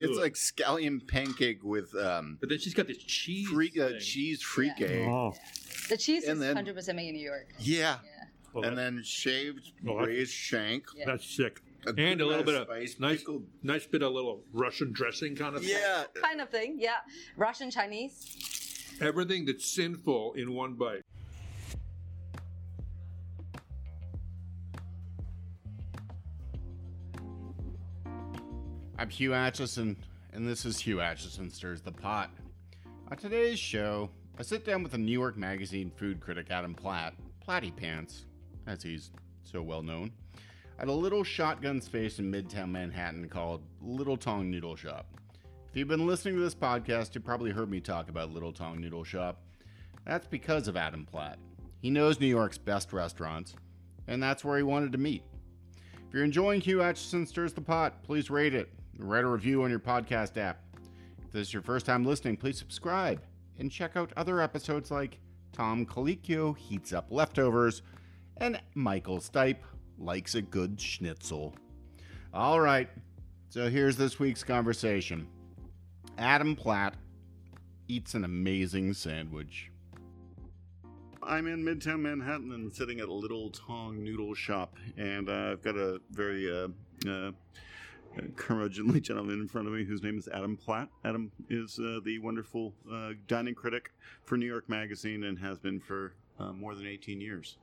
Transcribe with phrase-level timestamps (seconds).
[0.00, 0.22] It's Ugh.
[0.22, 3.48] like scallion pancake with um, But then she's got this cheese.
[3.48, 4.00] freak, uh, thing.
[4.00, 4.86] cheese freak Yeah.
[4.86, 5.08] egg.
[5.08, 5.34] Oh,
[5.88, 7.48] The cheese And is then- 100% made in New York.
[7.58, 7.98] Yeah.
[8.04, 8.24] Yeah.
[8.52, 10.84] well, and that- then shaved Well, that- raised shank.
[10.94, 11.06] Yeah.
[11.06, 11.60] that's sick.
[11.84, 14.92] good And a little amount bit of spice, nice, pickled- nice bit of little Russian
[14.92, 15.62] dressing kind of.
[15.62, 15.70] thing.
[15.72, 16.04] Yeah.
[16.14, 16.98] Kind of thing, yeah.
[17.36, 18.96] Russian Chinese.
[19.00, 21.02] Everything that's sinful in one bite.
[29.00, 29.94] I'm Hugh Acheson,
[30.32, 32.30] and this is Hugh Acheson Stirs the Pot.
[33.12, 37.14] On today's show, I sit down with the New York Magazine food critic Adam Platt,
[37.46, 38.24] Platty Pants,
[38.66, 39.12] as he's
[39.44, 40.10] so well known,
[40.80, 45.06] at a little shotgun space in Midtown Manhattan called Little Tong Noodle Shop.
[45.70, 48.80] If you've been listening to this podcast, you've probably heard me talk about Little Tong
[48.80, 49.40] Noodle Shop.
[50.06, 51.38] That's because of Adam Platt.
[51.80, 53.54] He knows New York's best restaurants,
[54.08, 55.22] and that's where he wanted to meet.
[56.08, 58.68] If you're enjoying Hugh Acheson Stirs the Pot, please rate it.
[58.98, 60.60] Write a review on your podcast app.
[61.24, 63.22] If this is your first time listening, please subscribe
[63.58, 65.20] and check out other episodes like
[65.52, 67.82] Tom Colicchio heats up leftovers
[68.38, 69.58] and Michael Stipe
[69.98, 71.54] likes a good schnitzel.
[72.34, 72.88] All right,
[73.48, 75.28] so here's this week's conversation.
[76.18, 76.94] Adam Platt
[77.86, 79.70] eats an amazing sandwich.
[81.22, 85.62] I'm in Midtown Manhattan and sitting at a Little Tong Noodle Shop, and uh, I've
[85.62, 86.68] got a very uh,
[87.08, 87.32] uh,
[88.36, 90.88] curmudgeonly gentleman in front of me whose name is Adam Platt.
[91.04, 93.92] Adam is uh, the wonderful uh, dining critic
[94.24, 97.56] for New York Magazine and has been for uh, more than 18 years.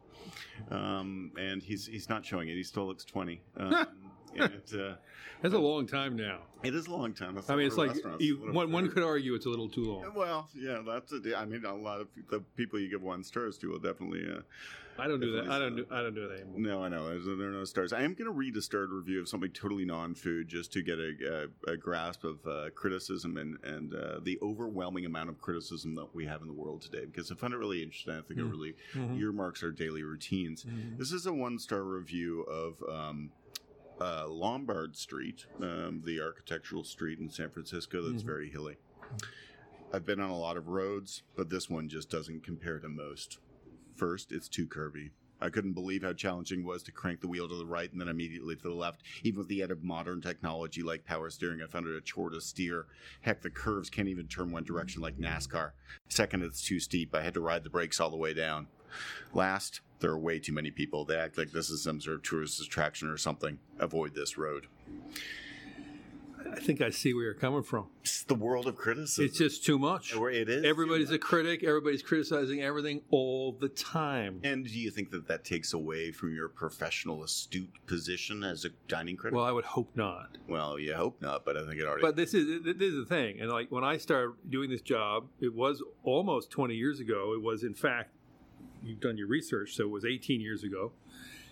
[0.71, 2.55] Um, and he's he's not showing it.
[2.55, 3.41] He still looks 20.
[3.57, 3.87] Um,
[4.35, 4.95] and, uh,
[5.41, 6.39] That's a long time now.
[6.63, 7.35] it is a long time.
[7.35, 10.11] That's I mean, it's like you, one, one could argue it's a little too long.
[10.15, 11.37] Well, yeah, that's a.
[11.37, 14.23] I mean, a lot of the people you give one stars to will definitely.
[14.31, 14.41] Uh,
[14.97, 15.49] I don't do that.
[15.51, 15.85] I don't do.
[15.91, 16.59] I don't do that anymore.
[16.59, 17.91] no, I know there are no stars.
[17.91, 20.97] I am going to read a starred review of something totally non-food just to get
[20.97, 25.95] a, a, a grasp of uh, criticism and and uh, the overwhelming amount of criticism
[25.95, 27.05] that we have in the world today.
[27.05, 28.13] Because I find it really interesting.
[28.13, 28.51] I think it Mm.
[28.51, 29.19] really Mhm.
[29.19, 30.63] earmarks our daily routines.
[30.63, 30.97] Mhm.
[30.97, 32.81] This is a one-star review of.
[32.89, 33.31] Um,
[33.99, 38.25] uh, Lombard Street, um, the architectural street in San Francisco that's Mhm.
[38.25, 38.77] very hilly.
[39.93, 43.39] I've been on a lot of roads, but this one just doesn't compare to most.
[43.95, 45.11] First, it's too curvy.
[45.39, 47.99] I couldn't believe how challenging it was to crank the wheel to the right and
[47.99, 49.03] then immediately to the left.
[49.23, 52.29] Even with the aid of modern technology like power steering, I found it a chore
[52.29, 52.87] to steer.
[53.21, 55.73] Heck, the curves can't even turn one direction like NASCAR.
[56.09, 57.13] Second, it's too steep.
[57.13, 58.67] I had to ride the brakes all the way down.
[59.33, 61.05] Last, there are way too many people.
[61.05, 63.59] They act like this is some sort of tourist attraction or something.
[63.79, 64.67] Avoid this road.
[66.51, 67.87] I think I see where you're coming from.
[68.01, 69.25] It's the world of criticism.
[69.25, 70.15] It's just too much.
[70.15, 70.63] Where it is.
[70.63, 71.63] Everybody's a critic.
[71.63, 74.41] Everybody's criticizing everything all the time.
[74.43, 78.69] And do you think that that takes away from your professional, astute position as a
[78.87, 79.35] dining critic?
[79.35, 80.37] Well, I would hope not.
[80.47, 82.03] Well, you hope not, but I think it already.
[82.03, 85.27] But this is this is the thing, and like when I started doing this job,
[85.41, 87.33] it was almost 20 years ago.
[87.33, 88.11] It was, in fact,
[88.85, 90.91] you've done your research, so it was 18 years ago,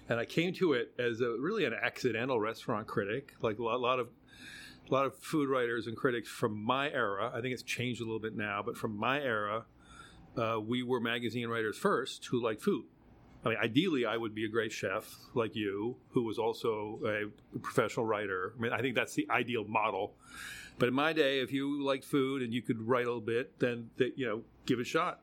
[0.10, 3.80] and I came to it as a really an accidental restaurant critic, like a lot,
[3.80, 4.10] lot of
[4.90, 7.32] a lot of food writers and critics from my era.
[7.34, 9.66] I think it's changed a little bit now, but from my era,
[10.38, 12.86] uh, we were magazine writers first who liked food.
[13.46, 17.60] I mean, ideally, I would be a great chef like you, who was also a
[17.60, 18.54] professional writer.
[18.58, 20.16] I mean, I think that's the ideal model.
[20.80, 23.60] But in my day, if you liked food and you could write a little bit,
[23.60, 25.22] then that you know, give it a shot.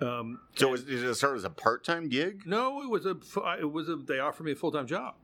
[0.00, 2.42] Um, so is, did it start as a part-time gig?
[2.46, 3.16] no, it was a
[3.58, 5.14] it was a they offered me a full time job.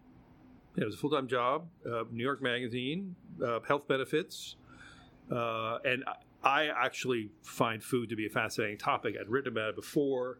[0.76, 4.56] It was a full time job, uh, New York Magazine, uh, health benefits,
[5.30, 6.04] uh, and
[6.42, 9.16] I actually find food to be a fascinating topic.
[9.20, 10.38] I'd written about it before.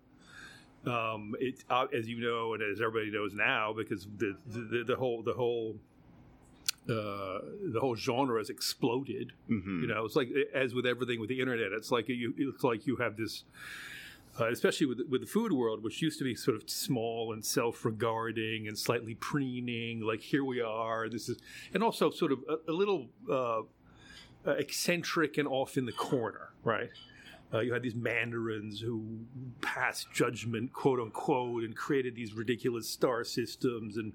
[0.85, 4.97] Um, it, uh, as you know, and as everybody knows now, because the the, the
[4.97, 5.77] whole the whole
[6.89, 7.39] uh,
[7.73, 9.33] the whole genre has exploded.
[9.49, 9.83] Mm-hmm.
[9.83, 12.87] You know, it's like as with everything with the internet, it's like you it's like
[12.87, 13.45] you have this,
[14.41, 17.45] uh, especially with with the food world, which used to be sort of small and
[17.45, 20.01] self-regarding and slightly preening.
[20.01, 21.39] Like here we are, this is,
[21.75, 23.61] and also sort of a, a little uh,
[24.47, 26.91] uh, eccentric and off in the corner, right?
[27.53, 29.05] Uh, you had these mandarins who
[29.61, 34.15] passed judgment, quote unquote, and created these ridiculous star systems and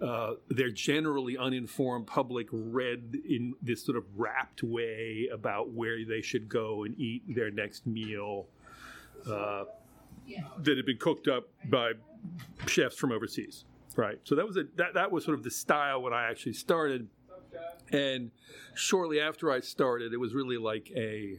[0.00, 6.20] uh, their generally uninformed public read in this sort of rapt way about where they
[6.20, 8.48] should go and eat their next meal
[9.30, 9.64] uh,
[10.58, 11.92] that had been cooked up by
[12.66, 13.64] chefs from overseas.
[13.96, 14.18] Right.
[14.24, 17.08] So that was a that, that was sort of the style when I actually started.
[17.92, 18.32] And
[18.74, 21.38] shortly after I started, it was really like a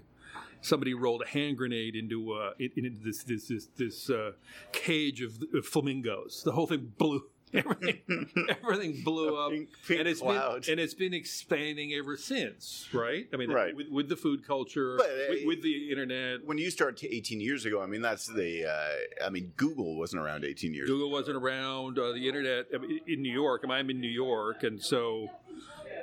[0.62, 4.32] somebody rolled a hand grenade into uh, into this this this, this uh,
[4.72, 6.44] cage of, of flamingos.
[6.44, 7.24] The whole thing blew
[7.58, 8.00] everything
[8.64, 10.62] everything blew up, Pink- pink and it's cloud.
[10.64, 13.28] been and it's been expanding ever since, right?
[13.34, 13.76] I mean, Right.
[13.76, 16.46] with, with the food culture, But, uh, with, with the internet.
[16.46, 18.66] when you start t- 18 years ago, I mean, that's the.
[18.70, 20.90] Uh, I mean, Google wasn't around 18 years.
[20.90, 21.98] Google wasn't around.
[22.00, 23.62] Uh, the internet I mean, in New York.
[23.64, 25.30] I mean, I'm in New York, and so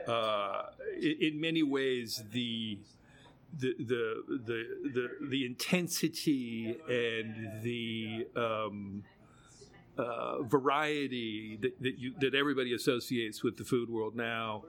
[0.09, 0.63] uh,
[1.01, 2.79] in, in many ways the.
[3.55, 9.05] The, the the the the intensity and the um,
[9.99, 14.65] uh, variety that, that you that everybody associates with the food world now,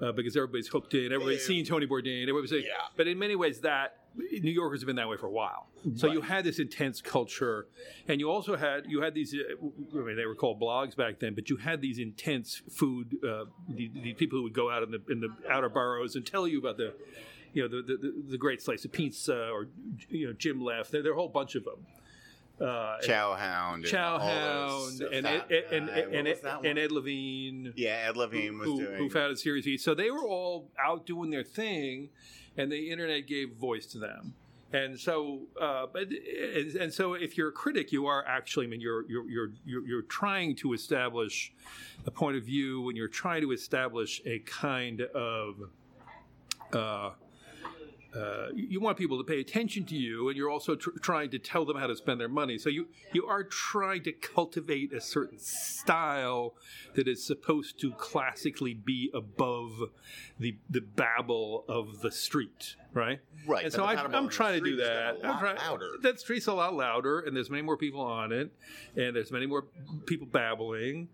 [0.00, 2.86] uh, because everybody's hooked in, everybody's seen Tony Bourdain, everybody's saying, Yeah.
[2.96, 5.68] but in many ways that New Yorkers have been that way for a while.
[5.96, 7.66] So you had this intense culture,
[8.08, 9.34] and you also had you had these.
[9.34, 13.16] Uh, I mean, they were called blogs back then, but you had these intense food.
[13.26, 16.24] Uh, the, the people who would go out in the in the outer boroughs and
[16.26, 16.94] tell you about the,
[17.52, 19.68] you know, the the, the great slice of pizza or
[20.08, 20.90] you know Jim Leff.
[20.90, 21.84] There, there are a whole bunch of them.
[22.62, 23.84] Uh, Chow Hound.
[23.84, 26.78] and Chow all Hound and Ed, and, and, and, was that and one?
[26.78, 28.96] Ed Levine, Yeah, Ed Levine was who, doing.
[28.98, 29.84] who founded Serious Eats.
[29.84, 32.10] So they were all out doing their thing,
[32.56, 34.34] and the internet gave voice to them.
[34.72, 38.66] And so, uh, but and, and so, if you're a critic, you are actually.
[38.66, 41.52] I mean, you're you're you're you're, you're trying to establish
[42.06, 45.56] a point of view, and you're trying to establish a kind of.
[46.72, 47.10] Uh,
[48.14, 51.38] uh, you want people to pay attention to you, and you're also tr- trying to
[51.38, 52.58] tell them how to spend their money.
[52.58, 56.54] So you you are trying to cultivate a certain style
[56.94, 59.90] that is supposed to classically be above
[60.38, 63.20] the the babble of the street, right?
[63.46, 65.18] Right, And so I, I'm trying to do that.
[65.24, 65.90] I'm trying, louder.
[66.02, 68.52] That street's a lot louder, and there's many more people on it,
[68.96, 69.64] and there's many more
[70.06, 71.08] people babbling.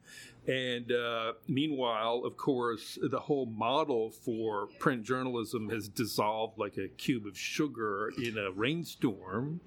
[0.47, 6.89] And uh, meanwhile, of course, the whole model for print journalism has dissolved like a
[6.89, 9.61] cube of sugar in a rainstorm,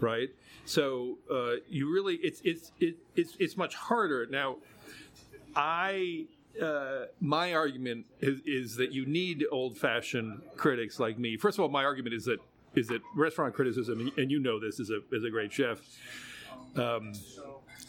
[0.00, 0.28] right?
[0.66, 4.56] So uh, you really, it's it's it, it's it's much harder now.
[5.56, 6.26] I
[6.60, 11.36] uh, my argument is, is that you need old-fashioned critics like me.
[11.36, 12.38] First of all, my argument is that
[12.74, 15.80] is that restaurant criticism, and you know this as a as a great chef.
[16.76, 17.12] Um,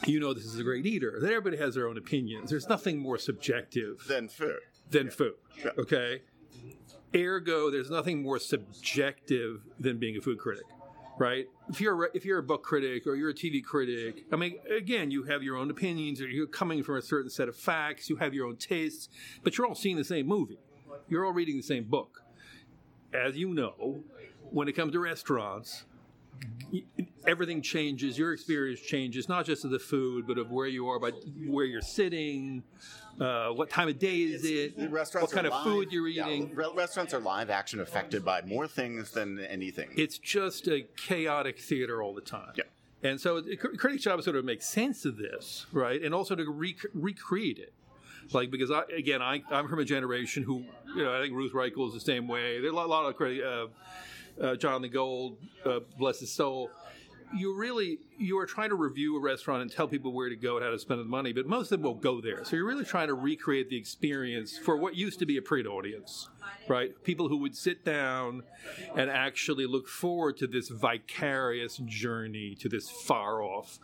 [0.05, 1.19] you know this is a great eater.
[1.19, 2.49] That everybody has their own opinions.
[2.49, 4.59] There's nothing more subjective then food.
[4.89, 5.35] than food.
[5.77, 6.21] Okay.
[7.15, 10.65] Ergo, there's nothing more subjective than being a food critic,
[11.19, 11.47] right?
[11.69, 14.57] If you're a, if you're a book critic or you're a TV critic, I mean,
[14.75, 18.09] again, you have your own opinions, or you're coming from a certain set of facts.
[18.09, 19.09] You have your own tastes,
[19.43, 20.59] but you're all seeing the same movie.
[21.07, 22.23] You're all reading the same book.
[23.13, 24.03] As you know,
[24.51, 25.85] when it comes to restaurants,
[27.25, 28.17] everything changes.
[28.17, 31.15] Your experience changes, not just of the food, but of where you are, but
[31.47, 32.63] where you're sitting,
[33.19, 36.07] uh, what time of day is it, The restaurants what kind are of food you're
[36.07, 36.53] eating.
[36.55, 39.89] re- restaurants are live action affected by more things than anything.
[39.95, 42.53] It's just a chaotic theater all the time.
[42.55, 42.63] Yeah.
[43.01, 46.01] And so cr- critic's job is sort of make sense of this, right?
[46.01, 47.73] And also to rec- recreate it.
[48.31, 50.63] Like, because I, again, I, I'm from a generation who,
[50.95, 52.59] you know, I think Ruth Reichl is the same way.
[52.59, 53.43] There are a lot, lot of critics,
[54.39, 56.71] uh, uh, Jonathan Gold, uh, bless his soul.
[57.31, 60.55] You really, you are trying to review a restaurant and tell people where to go
[60.55, 62.43] and how to spend the money, but most of them won't go there.
[62.43, 65.67] So you're really trying to recreate the experience for what used to be a print
[65.67, 66.27] audience,
[66.67, 66.91] right?
[67.03, 68.41] People who would sit down
[68.95, 73.77] and actually look forward to this vicarious journey to this far off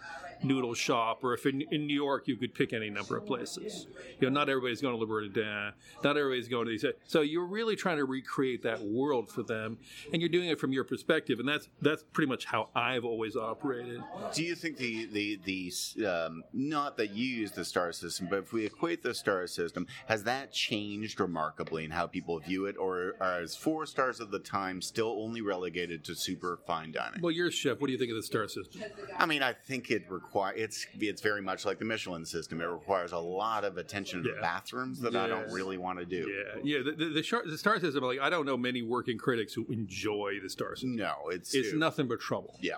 [0.44, 3.88] noodle shop, or if in, in New York you could pick any number of places.
[4.20, 5.74] You know, not everybody's going to Le Bernardin,
[6.04, 6.86] not everybody's going to these.
[7.06, 9.78] So you're really trying to recreate that world for them,
[10.12, 13.36] and you're doing it from your perspective, and that's that's pretty much how I've always
[13.36, 14.02] operated.
[14.34, 18.40] Do you think the the the um, not that you use the star system, but
[18.40, 22.78] if we equate the star system, has that changed remarkably in how people view it,
[22.78, 27.22] or are is four stars of the time still only relegated to super fine dining?
[27.22, 27.80] Well, you're a chef.
[27.80, 28.84] What do you think of the star system?
[29.18, 32.62] I mean, I think it require it's it's very much like the Michelin system.
[32.62, 34.36] It requires a lot of attention to Yeah.
[34.36, 36.30] the bathrooms that I don't really want to do.
[36.30, 36.84] Yeah, yeah.
[36.84, 39.66] The, the, the, shar- the star system, like I don't know many working critics who
[39.70, 40.96] enjoy the star system.
[40.96, 42.58] No, it's It's too- nothing but trouble.
[42.62, 42.76] Yeah.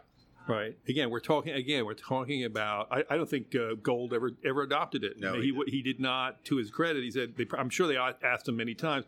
[0.49, 0.77] Right.
[0.87, 1.51] Again, we're talking.
[1.53, 2.87] Again, we're talking about.
[2.89, 5.19] I, I don't think uh, Gold ever ever adopted it.
[5.19, 6.45] No, he he he, he did not.
[6.45, 7.33] To his credit, he said.
[7.35, 9.03] They, I'm sure they asked him many times.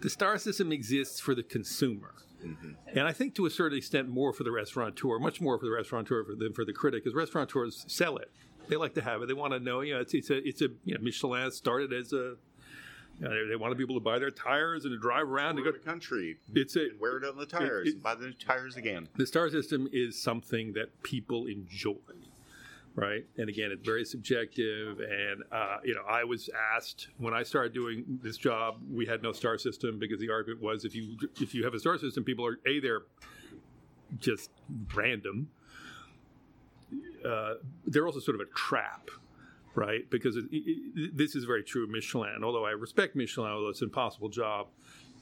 [0.00, 2.14] The star system exists for the consumer,
[2.44, 2.70] Mm-hmm.
[2.98, 5.72] and I think to a certain extent more for the restaurateur, much more for the
[5.72, 8.30] restaurateur than for the critic, because restaurateurs sell it.
[8.68, 9.26] They like to have it.
[9.28, 9.80] They want to know.
[9.80, 12.36] You know, it's it's a it's a you know, Michelin started as a.
[13.20, 15.62] You know, they, they want people to buy their tires and to drive around to
[15.64, 18.14] Go to the country, It's a and wear it on the tires, it- and buy
[18.14, 19.08] the tires again.
[19.16, 21.96] the star system is something that people enjoy
[22.94, 27.42] right and again it's very subjective and uh, you know i was asked when i
[27.42, 31.16] started doing this job we had no star system because the argument was if you
[31.40, 33.02] if you have a star system people are a they're
[34.18, 34.50] just
[34.94, 35.48] random
[37.24, 37.54] uh,
[37.86, 39.10] they're also sort of a trap
[39.78, 40.10] right?
[40.10, 42.42] Because it, it, this is very true of Michelin.
[42.42, 44.66] Although I respect Michelin, although it's an impossible job.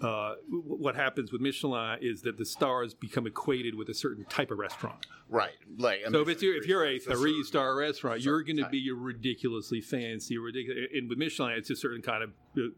[0.00, 4.50] Uh, what happens with Michelin is that the stars become equated with a certain type
[4.50, 5.06] of restaurant.
[5.28, 5.54] Right.
[5.78, 8.88] Like So if it's your, if you're a three star restaurant, you're going to be
[8.90, 10.88] a ridiculously fancy, ridiculous.
[10.94, 12.68] And with Michelin, it's a certain kind of uh,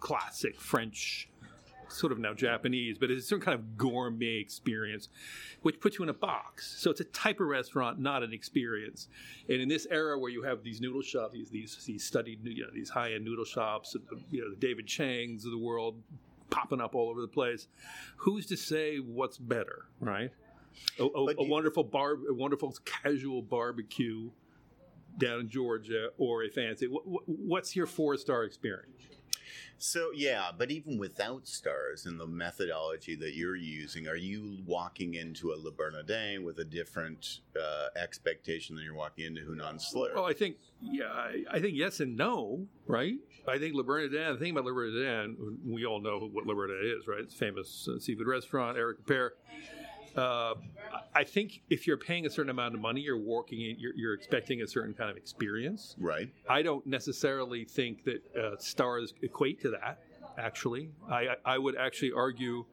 [0.00, 1.28] classic French,
[1.88, 5.08] sort of now Japanese, but it's a certain kind of gourmet experience,
[5.62, 6.74] which puts you in a box.
[6.80, 9.08] So it's a type of restaurant, not an experience.
[9.48, 12.64] And in this era where you have these noodle shops, these these, these studied, you
[12.64, 13.96] know, these high end noodle shops,
[14.32, 15.94] you know, the David Chang's of the world
[16.50, 17.68] popping up all over the place,
[18.16, 20.30] who's to say what's better, right?
[20.98, 24.30] A, a, a wonderful bar, a wonderful casual barbecue
[25.18, 26.86] down in Georgia, or a fancy.
[26.86, 29.02] What, what's your four star experience?
[29.78, 35.14] So yeah, but even without stars and the methodology that you're using, are you walking
[35.14, 40.14] into a Le Bernardin with a different uh, expectation than you're walking into Hunan Slurp?
[40.14, 43.14] Well, I think yeah, I, I think yes and no, right?
[43.46, 44.32] I think Le Bernardin.
[44.32, 47.20] The thing about Le Bernardin, we all know what Le Bernardin is, right?
[47.20, 49.30] It's famous uh, seafood restaurant, Eric Ripert.
[50.16, 50.54] Uh,
[51.14, 54.14] I think if you're paying a certain amount of money, you're working, in, you're, you're
[54.14, 55.96] expecting a certain kind of experience.
[55.98, 56.28] right.
[56.48, 60.00] I don't necessarily think that uh, stars equate to that.
[60.38, 62.64] Actually, I, I would actually argue.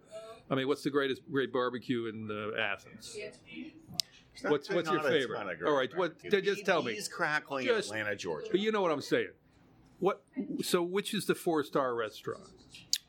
[0.50, 3.16] I mean, what's the greatest great barbecue in uh, Athens?
[4.44, 5.62] What's- what's your favorite?
[5.66, 6.42] All right, what- barbecue.
[6.42, 6.94] just tell me.
[6.94, 8.48] Bees crackling Just- Atlanta, Georgia.
[8.52, 9.30] But you know what I'm saying.
[10.00, 10.24] What?
[10.64, 12.50] So, which is the four star restaurant?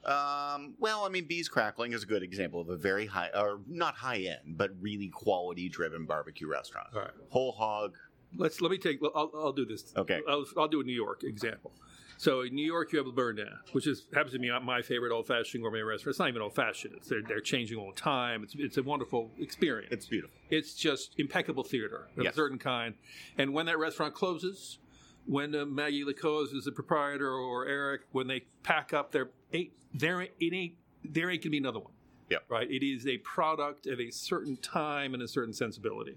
[0.05, 3.61] Um, well, I mean, Bees Crackling is a good example of a very high, or
[3.69, 6.89] not high end, but really quality driven barbecue restaurant.
[6.95, 7.11] All right.
[7.31, 7.97] Whole hog.
[8.37, 8.99] Let's let me take.
[9.15, 9.93] I'll, I'll do this.
[9.97, 10.21] Okay.
[10.29, 11.71] I'll, I'll do a New York example.
[12.17, 15.13] So in New York, you have Le Bernardin, which is happens to be my favorite
[15.13, 16.13] old fashioned gourmet restaurant.
[16.13, 16.95] It's not even old fashioned.
[16.97, 18.45] It's they're, they're changing all the time.
[18.45, 19.93] It's it's a wonderful experience.
[19.93, 20.35] It's beautiful.
[20.49, 22.33] It's just impeccable theater of Yes.
[22.33, 22.95] a certain kind.
[23.39, 24.79] And when that restaurant closes,
[25.27, 29.31] when uh, Maguy Le Coze is the proprietor or Eric, when they pack up, there
[29.53, 30.75] ain't there it ain't
[31.05, 31.93] there ain't gonna be another one.
[32.31, 32.39] Yeah.
[32.49, 32.71] Right.
[32.71, 36.17] It is a product of a certain time and a certain sensibility,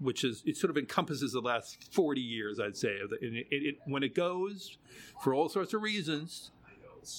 [0.00, 2.98] which is it sort of encompasses the last forty years, I'd say.
[3.20, 4.78] And it, it, when it goes,
[5.22, 6.50] for all sorts of reasons,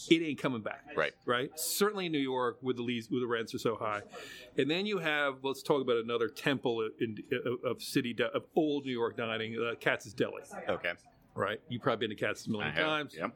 [0.09, 1.13] it ain't coming back Right.
[1.25, 1.49] right?
[1.55, 4.01] Certainly in New York, with the lease, with the rents are so high,
[4.57, 8.85] and then you have let's talk about another temple in, of, of city of old
[8.85, 10.93] New York dining, uh, Katz's Deli, Okay.
[11.35, 11.59] right?
[11.69, 12.85] You've probably been to Katz's a million have.
[12.85, 13.15] times.
[13.17, 13.35] Yep.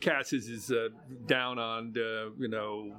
[0.00, 0.88] Katz's is uh,
[1.26, 2.92] down on uh, you know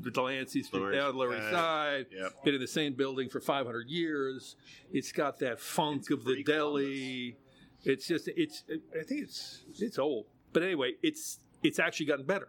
[0.00, 2.06] the Delancey Street, down the Lower East Side.
[2.12, 2.44] Yep.
[2.44, 4.56] Been in the same building for 500 years.
[4.92, 7.36] It's got that funk It's of the deli.
[7.84, 8.64] It's just it's
[8.98, 12.48] I think it's it's old, but anyway, it's it's actually gotten better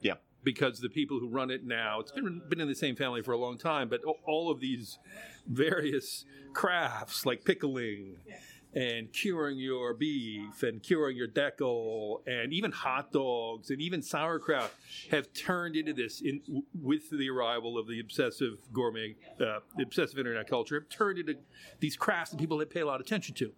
[0.00, 0.14] Yeah.
[0.44, 3.32] because the people who run it now, it's been been in the same family for
[3.32, 4.98] a long time, but all of these
[5.46, 8.16] various crafts like pickling
[8.74, 14.70] and curing your beef and curing your deckle and even hot dogs and even sauerkraut
[15.10, 20.18] have turned into this in with the arrival of the obsessive gourmet uh, the obsessive
[20.18, 21.36] internet culture have turned into
[21.80, 23.50] these crafts that people that pay a lot of attention to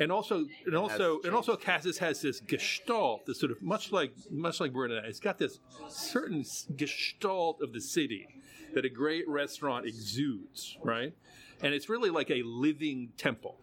[0.00, 4.12] and also and also and also Katz's has this gestalt, this sort of much like
[4.30, 6.44] much like Bruno, it's got this certain
[6.76, 8.28] gestalt of the city
[8.74, 11.14] that a great restaurant exudes, right?
[11.62, 13.58] And it's really like a living temple,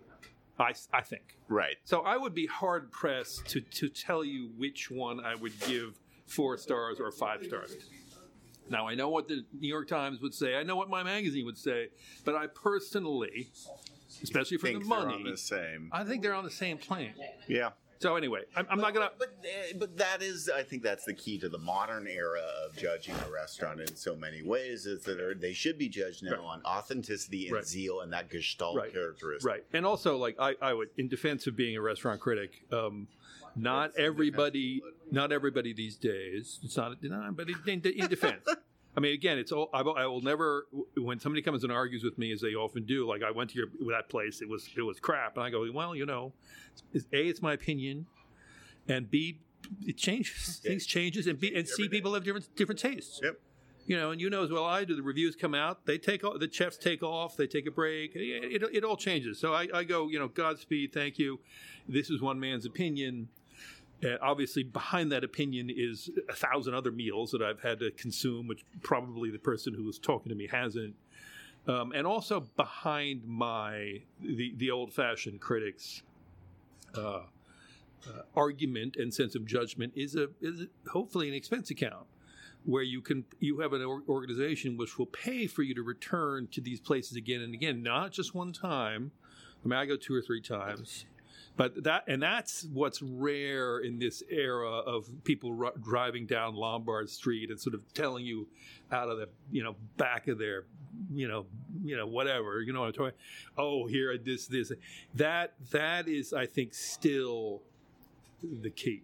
[0.59, 1.37] I, I think.
[1.47, 1.75] Right.
[1.83, 5.99] So I would be hard pressed to to tell you which one I would give
[6.25, 7.75] four stars or five stars.
[8.69, 10.55] Now I know what the New York Times would say.
[10.55, 11.89] I know what my magazine would say,
[12.25, 13.51] but I personally,
[14.21, 15.89] especially for the they're on money, the same.
[15.91, 17.13] I think they're on the same plane.
[17.47, 17.69] Yeah.
[17.99, 19.11] So anyway, I'm, I'm not gonna.
[19.17, 22.75] But uh, but that is, I think that's the key to the modern era of
[22.75, 24.85] judging a restaurant in so many ways.
[24.85, 26.39] Is that they're- should be judged now Right.
[26.41, 27.65] on authenticity and Right.
[27.65, 28.91] zeal and that gestalt Right.
[28.91, 29.49] characteristic.
[29.49, 33.07] Right, and also like I, I would, in defense of being a restaurant critic, um,
[33.55, 36.59] not That's everybody, not everybody these days.
[36.63, 38.45] It's not, no, but in, in, in defense.
[38.95, 39.69] I mean, again, it's all.
[39.73, 40.67] I will, I will never.
[40.95, 43.57] When somebody comes and argues with me, as they often do, like I went to
[43.57, 46.33] your that place, it was it was crap, and I go, well, you know,
[46.93, 48.05] it's, a, it's my opinion,
[48.87, 49.39] and b,
[49.85, 50.61] it changes.
[50.63, 53.19] Things changes, and b, and c, Every people have different different tastes.
[53.23, 53.39] Yep.
[53.85, 54.95] You know, and you know as well I do.
[54.95, 55.85] The reviews come out.
[55.85, 56.39] They take off.
[56.39, 57.35] The chefs take off.
[57.35, 58.15] They take a break.
[58.15, 59.39] It, it, it all changes.
[59.39, 60.93] So I, I go, you know, Godspeed.
[60.93, 61.39] Thank you.
[61.89, 63.27] This is one man's opinion.
[64.03, 68.47] Uh, obviously, behind that opinion is a thousand other meals that I've had to consume,
[68.47, 70.95] which probably the person who was talking to me hasn't.
[71.67, 76.03] Um, and also behind my the the old fashioned critics.
[76.95, 77.21] Uh,
[78.05, 82.05] uh, argument and sense of judgment is a is hopefully an expense account
[82.65, 86.47] where you can you have an or- organization which will pay for you to return
[86.51, 89.11] to these places again and again, not just one time.
[89.63, 91.05] I mean, I go two or three times,
[91.55, 97.09] But that and that's what's rare in this era of people ru- driving down Lombard
[97.09, 98.47] Street and sort of telling you
[98.91, 100.63] out of the you know back of their
[101.13, 101.45] you know
[101.83, 103.17] you know whatever you know what I'm talking.
[103.55, 104.71] Oh, here this this
[105.13, 107.61] that that is I think still
[108.41, 109.03] the key.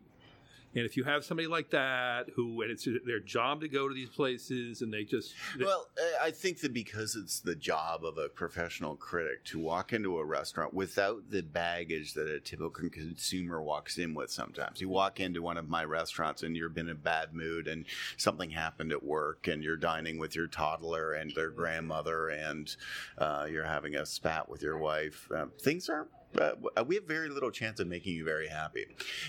[0.76, 3.94] And if you have somebody like that who, and it's their job to go to
[3.94, 8.18] these places, and they just Well, uh, I think that because it's the job of
[8.18, 13.62] a professional critic to walk into a restaurant without the baggage that a typical consumer
[13.62, 14.80] walks in with sometimes.
[14.80, 17.86] You walk into one of my restaurants and you've been in a bad mood and
[18.18, 22.76] something happened at work and you're dining with your toddler and their grandmother and
[23.18, 25.28] uh, you're having a spat with your wife.
[25.36, 26.08] Uh, things are
[26.38, 28.86] uh, we have very little chance of making you very happy.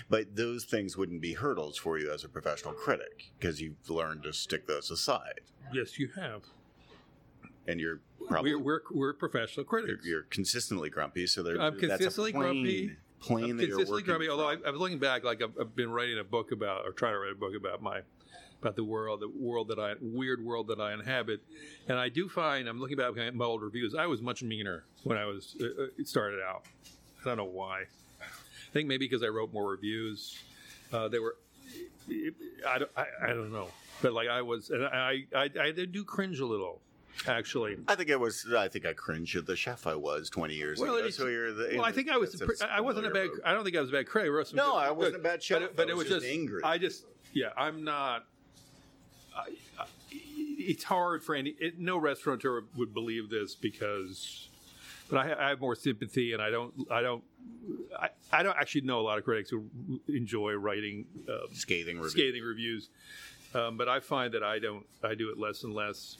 [0.09, 4.23] But those things wouldn't be hurdles for you as a professional critic because you've learned
[4.23, 5.41] to stick those aside.
[5.73, 6.43] yes, you have.
[7.67, 10.05] And you're probably We're, we're we're professional you're, critics.
[10.05, 12.97] you're consistently grumpy, so they're, I'm that's a consistently grumpy.
[13.19, 14.29] Plane I'm that you're consistently grumpy.
[14.29, 14.57] Although I.
[14.65, 17.19] I was looking back, like I've, I've been writing a book about, or trying to
[17.19, 18.01] write a book about my,
[18.61, 21.41] about the world, the world that I, weird world that I inhabit,
[21.87, 23.95] and I do find I'm looking back at my old reviews.
[23.95, 26.65] I was much meaner when I was uh, uh, started out.
[27.21, 27.81] I don't know why.
[28.21, 30.39] I think maybe because I wrote more reviews.
[30.93, 31.37] Uh, they were,
[32.67, 33.67] I don't, I, I don't know,
[34.01, 36.81] but like I was, and I, I, I did do cringe a little,
[37.27, 37.77] actually.
[37.87, 38.45] I think I was.
[38.55, 41.09] I think I cringed at the chef I was 20 years Well, ago.
[41.09, 41.71] So you're the.
[41.77, 42.41] Well, I think I was.
[42.69, 43.29] I wasn't a bad.
[43.43, 44.31] I don't think I was a bad critic.
[44.53, 45.59] No, good- I wasn't a bad chef.
[45.59, 46.61] But, it- but I it was was just just angry.
[46.63, 48.25] I just, yeah, I'm not.
[50.61, 51.55] It's hard for any.
[51.59, 54.49] It, no restaurateur would believe this because,
[55.09, 56.73] but I, ha- I have more sympathy, and I don't.
[56.91, 57.23] I don't.
[57.99, 59.65] I, I don't actually know a lot of critics who
[60.07, 62.09] enjoy writing uh, Scathing review.
[62.09, 62.89] scathing reviews,
[63.53, 64.85] um, but I find that I don't.
[65.03, 66.17] I do it less and less.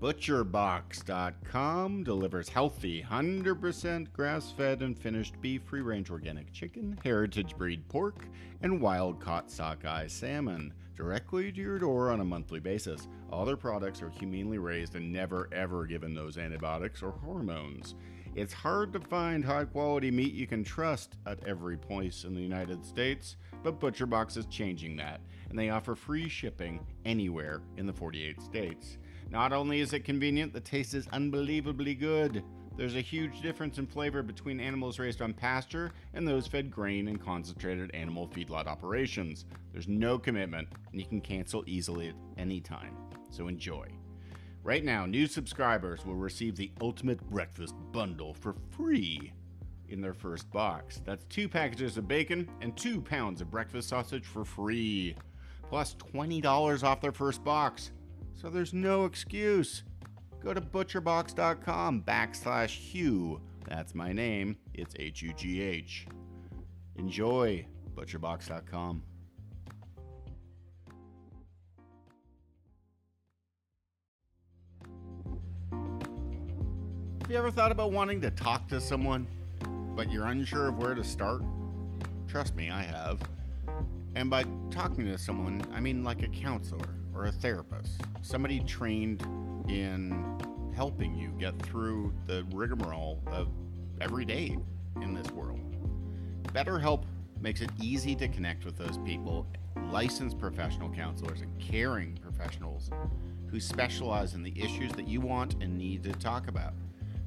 [0.00, 7.82] ButcherBox.com delivers healthy, 100% grass fed and finished beef, free range organic chicken, heritage breed
[7.88, 8.28] pork,
[8.62, 13.08] and wild caught sockeye salmon directly to your door on a monthly basis.
[13.32, 17.96] All their products are humanely raised and never ever given those antibiotics or hormones.
[18.36, 22.40] It's hard to find high quality meat you can trust at every place in the
[22.40, 23.34] United States,
[23.64, 28.98] but ButcherBox is changing that, and they offer free shipping anywhere in the 48 states.
[29.30, 32.42] Not only is it convenient, the taste is unbelievably good.
[32.76, 37.08] There's a huge difference in flavor between animals raised on pasture and those fed grain
[37.08, 39.44] and concentrated animal feedlot operations.
[39.72, 42.96] There's no commitment, and you can cancel easily at any time.
[43.30, 43.88] So enjoy.
[44.62, 49.32] Right now, new subscribers will receive the Ultimate Breakfast Bundle for free
[49.88, 51.00] in their first box.
[51.04, 55.16] That's two packages of bacon and two pounds of breakfast sausage for free,
[55.68, 57.90] plus $20 off their first box.
[58.40, 59.82] So there's no excuse.
[60.40, 63.40] Go to butcherbox.com backslash Hugh.
[63.66, 64.56] That's my name.
[64.74, 66.06] It's H U G H.
[66.96, 69.02] Enjoy butcherbox.com.
[77.22, 79.26] Have you ever thought about wanting to talk to someone,
[79.96, 81.42] but you're unsure of where to start?
[82.28, 83.20] Trust me, I have.
[84.14, 86.88] And by talking to someone, I mean like a counselor
[87.18, 89.22] or a therapist, somebody trained
[89.68, 90.38] in
[90.74, 93.48] helping you get through the rigmarole of
[94.00, 94.56] every day
[95.02, 95.60] in this world.
[96.54, 97.02] BetterHelp
[97.40, 99.46] makes it easy to connect with those people,
[99.90, 102.90] licensed professional counselors and caring professionals
[103.50, 106.74] who specialize in the issues that you want and need to talk about.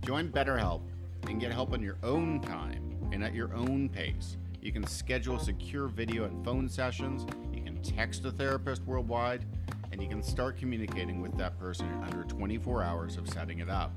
[0.06, 0.82] Join BetterHelp
[1.28, 4.38] and get help on your own time and at your own pace.
[4.62, 9.44] You can schedule secure video and phone sessions, you can text a therapist worldwide,
[9.92, 13.70] and you can start communicating with that person in under 24 hours of setting it
[13.70, 13.94] up.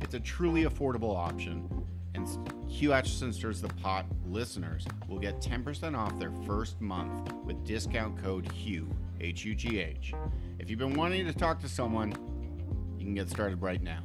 [0.00, 1.68] It's a truly affordable option,
[2.14, 2.28] and
[2.68, 8.20] Hugh Acheson Stirs the Pot listeners will get 10% off their first month with discount
[8.22, 8.88] code HUGH,
[9.20, 10.14] H U G H.
[10.58, 12.12] If you've been wanting to talk to someone,
[12.98, 14.02] you can get started right now.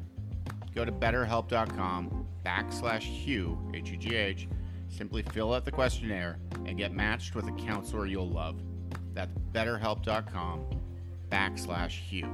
[0.75, 4.47] Go to betterhelp.com backslash Hugh, H U G H.
[4.87, 8.59] Simply fill out the questionnaire and get matched with a counselor you'll love.
[9.13, 10.65] That's betterhelp.com
[11.29, 12.29] backslash Hugh.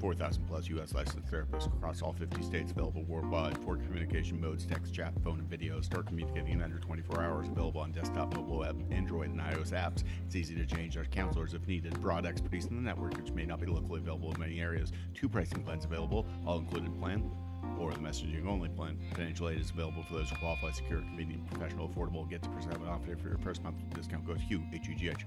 [0.00, 0.92] 4,000 plus U.S.
[0.92, 3.56] licensed therapists across all 50 states available worldwide.
[3.64, 5.80] Four communication modes text, chat, phone, and video.
[5.80, 7.48] Start communicating in under 24 hours.
[7.48, 10.04] Available on desktop, mobile web, Android, and iOS apps.
[10.26, 11.98] It's easy to change our counselors if needed.
[12.02, 14.92] Broad expertise in the network, which may not be locally available in many areas.
[15.14, 17.30] Two pricing plans available, all included plan
[17.78, 18.98] or the messaging only plan.
[19.14, 22.28] Financial aid is available for those who qualify, secure, convenient, professional, affordable.
[22.28, 23.76] Get to percent off for your first month.
[23.94, 25.24] Discount code HUGH, H-U-G-H.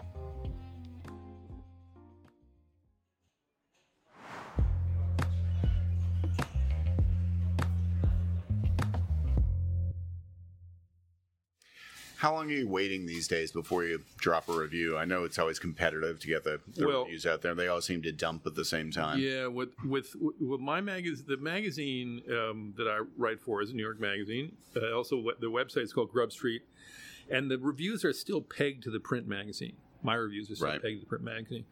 [12.18, 14.98] How long are you waiting these days before you drop a review?
[14.98, 17.54] I know it's always competitive to get the, the Well- reviews out there.
[17.54, 19.20] They all seem to dump at the same time.
[19.20, 23.84] Yeah, with with with my magazine, the magazine um, that I write for is New
[23.84, 24.58] York Magazine.
[24.76, 26.64] Uh, also, the website is called Grub Street,
[27.30, 29.74] and the reviews are still pegged to the print magazine.
[30.02, 30.82] My reviews are still Right.
[30.82, 31.66] pegged to the print magazine,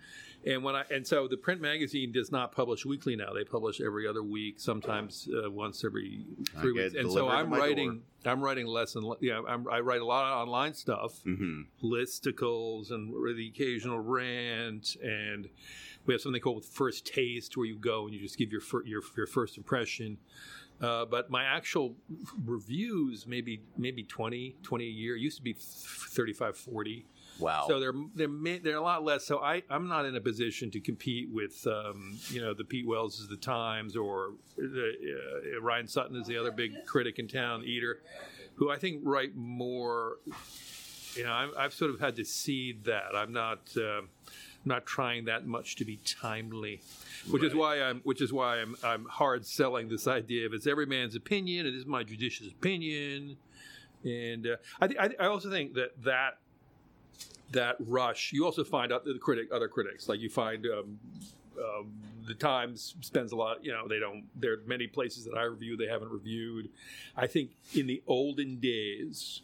[0.46, 3.34] and when I and so the print magazine does not publish weekly now.
[3.34, 6.26] They publish every other week, sometimes uh, once every
[6.62, 6.94] three weeks.
[6.96, 8.02] And so I'm writing.
[8.26, 9.42] I'm writing less and le- yeah.
[9.48, 15.48] I'm, I write a lot of online stuff hmm listicles and the occasional rant and
[16.06, 18.84] we have something called first taste where you go and you just give your fir-
[18.86, 20.18] your, your first impression
[20.82, 21.96] uh, but my actual
[22.46, 27.06] reviews maybe maybe 20 20 a year It used to be 35 40
[27.40, 27.66] Wow.
[27.68, 29.26] so they're they're ma- they're a lot less.
[29.26, 32.88] So I I'm not in a position to compete with um, you know the Pete
[32.88, 34.92] Wells is the Times or the,
[35.56, 38.02] uh, Ryan Sutton is the other big critic in town, Eater,
[38.56, 40.18] who I think write more.
[41.16, 43.16] You know, I'm, I've sort of had to seed that.
[43.16, 44.02] I'm not uh,
[44.66, 46.82] not trying that much to be timely,
[47.30, 50.68] which is why I'm which is why I'm I'm hard selling this idea of it's
[50.68, 51.66] every man's opinion.
[51.66, 53.38] It is my judicious opinion,
[54.04, 56.40] and uh, I, th- I I also think that that
[57.52, 58.32] that rush.
[58.34, 61.00] You also find out the critic, other critics, like you find um,
[61.58, 61.92] um,
[62.28, 63.64] the Times spends a lot.
[63.64, 64.24] You know, they don't.
[64.36, 66.70] There are many places that I review they haven't reviewed.
[67.16, 69.42] I think in the olden days,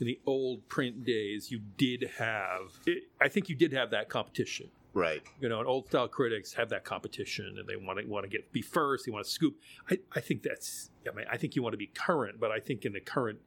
[0.00, 2.72] in the old print days, you did have.
[2.86, 4.68] It, I think you did have that competition.
[4.92, 5.22] right.
[5.40, 8.28] You know, and old style critics have that competition, and they want to want to
[8.28, 9.06] get be first.
[9.06, 9.56] They want to scoop.
[9.90, 10.90] I, I think that's.
[11.10, 13.38] I mean, I think you want to be current, but I think in the current,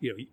[0.00, 0.24] you know,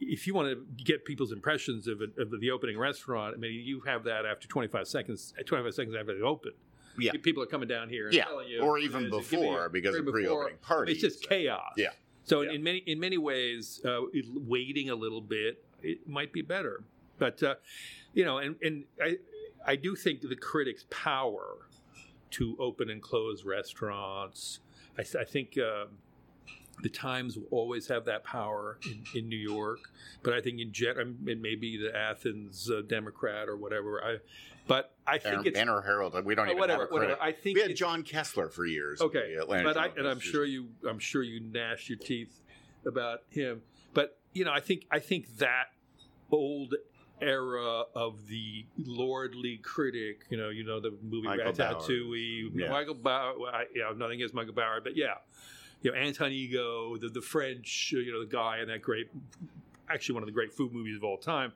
[0.00, 3.52] if you want to get people's impressions of, it, of the opening restaurant, I mean,
[3.52, 5.34] you have that after 25 seconds.
[5.44, 6.52] 25 seconds after they open.
[7.00, 7.12] Yeah.
[7.22, 8.06] people are coming down here.
[8.06, 10.20] And Yeah, telling you, or even you know, before a- because of before.
[10.20, 11.72] pre-opening party, It's just chaos.
[11.76, 11.90] Yeah.
[12.24, 12.52] So Yeah.
[12.52, 14.00] in many in many ways, uh,
[14.34, 16.82] waiting a little bit it might be better.
[17.18, 17.54] But uh,
[18.14, 19.18] you know, and and I
[19.64, 21.58] I do think the critics' power
[22.32, 24.58] to open and close restaurants.
[24.98, 25.56] I, I think.
[25.58, 25.98] um
[26.82, 29.80] the Times will always have that power in, in New York,
[30.22, 34.02] but I think in general, it may be the Athens uh, Democrat or whatever.
[34.04, 34.16] I,
[34.66, 36.24] but I think Banner, it's Banner Herald.
[36.24, 37.22] We don't oh, even whatever, have a whatever.
[37.22, 39.00] I think we had John Kessler for years.
[39.00, 42.40] Okay, but I, and I'm sure you, I'm sure you gnash your teeth
[42.86, 43.62] about him.
[43.94, 45.66] But you know, I think I think that
[46.30, 46.74] old
[47.20, 52.70] era of the lordly critic, you know, you know the movie Michael Ratatouille, Yeah.
[52.70, 53.34] Michael Bauer.
[53.52, 55.14] I, know, nothing against Michael Bauer, but yeah,
[55.82, 59.10] you know, Anton Ego, the the French, uh, you know, the guy in that great,
[59.88, 61.52] actually one of the great food movies of all time.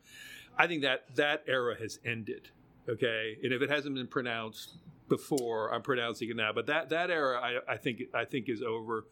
[0.56, 2.50] I think that that era has ended.
[2.88, 4.76] Okay, and if it hasn't been pronounced
[5.08, 6.52] before, I'm pronouncing it now.
[6.52, 9.06] But that that era, I, I think I think is over,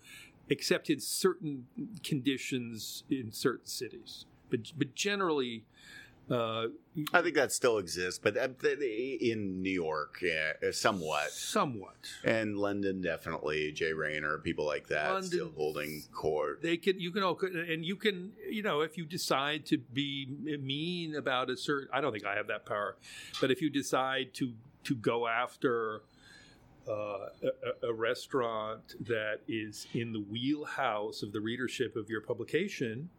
[0.49, 1.67] except in certain
[2.03, 4.27] conditions in certain cities.
[4.51, 5.65] But but generally,
[6.31, 6.69] uh,
[7.13, 8.49] I think that still exists, but uh,
[9.21, 11.31] in New York, yeah, uh, somewhat.
[11.33, 13.73] somewhat And London, definitely.
[13.73, 16.63] Jay Rayner, people like that, London- still holding court.
[16.63, 20.29] they can you can all and you can you know if you decide to be
[20.61, 22.97] mean about a certain I don't think I have that power,
[23.41, 26.03] but if you decide to to go after.
[26.89, 27.29] Uh,
[27.83, 33.11] a, a restaurant that is in the wheelhouse of the readership of your publication,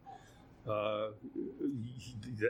[0.68, 1.08] uh,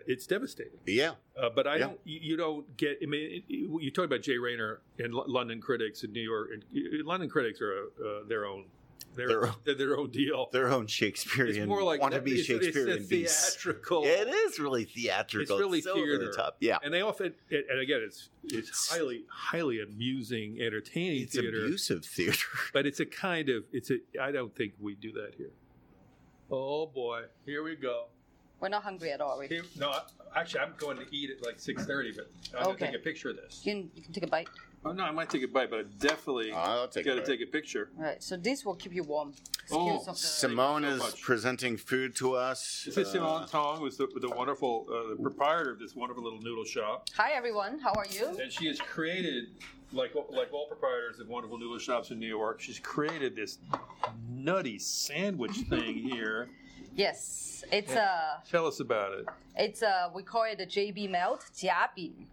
[0.06, 0.78] it's devastating.
[0.86, 1.78] Yeah, Uh, but I Yeah.
[1.86, 2.00] don't.
[2.04, 2.98] You you don't get.
[3.02, 3.52] I mean, it-
[3.84, 6.50] you talk about Jay Rayner and L- London critics in New York.
[6.52, 8.66] And uh, London critics are uh, their own.
[9.14, 10.48] Their, Their their, their own deal.
[10.52, 11.56] their own Shakespearean.
[11.56, 14.04] It's more like want to be it's- Shakespearean It's theatrical.
[14.06, 15.56] It is really theatrical.
[15.56, 16.32] It's really so over the theater.
[16.32, 16.56] top.
[16.60, 21.64] Yeah, And they often, and and again, it's it's highly highly amusing, entertaining it's theater.
[21.66, 22.46] abusive theater.
[22.72, 23.98] But it's a kind of it's a.
[24.18, 25.52] I don't think we do that here.
[26.50, 28.06] Oh boy, here we go.
[28.62, 29.40] We're not hungry at all.
[29.40, 29.50] Right?
[29.50, 30.02] Here, no, I-
[30.36, 32.78] actually, I'm going to eat at like six thirty, but I'm Okay.
[32.86, 33.60] gonna take a picture of this.
[33.64, 34.48] You can, you can take a bite.
[34.84, 37.24] Oh no, I might take a bite, but I definitely I'll take got to it.
[37.26, 37.90] take a picture.
[37.98, 38.22] All right.
[38.22, 39.32] So this will keep you warm.
[39.72, 41.22] Oh, Excuse of the- Simone is so much.
[41.22, 42.84] presenting food to us.
[42.86, 46.22] This is Uh, Simone Tong, who's the, the wonderful uh, the proprietor of this wonderful
[46.22, 47.80] little noodle shop, Hi everyone.
[47.80, 48.28] How are you?
[48.40, 49.46] and she has created,
[49.92, 53.58] like like all proprietors of wonderful noodle shops in New York, she's created this
[54.30, 56.48] nutty sandwich thing here.
[56.94, 58.42] Yes, it's a.
[58.50, 59.26] Tell us about it.
[59.56, 60.10] It's a.
[60.14, 62.26] We call it a JB melt, jianbing.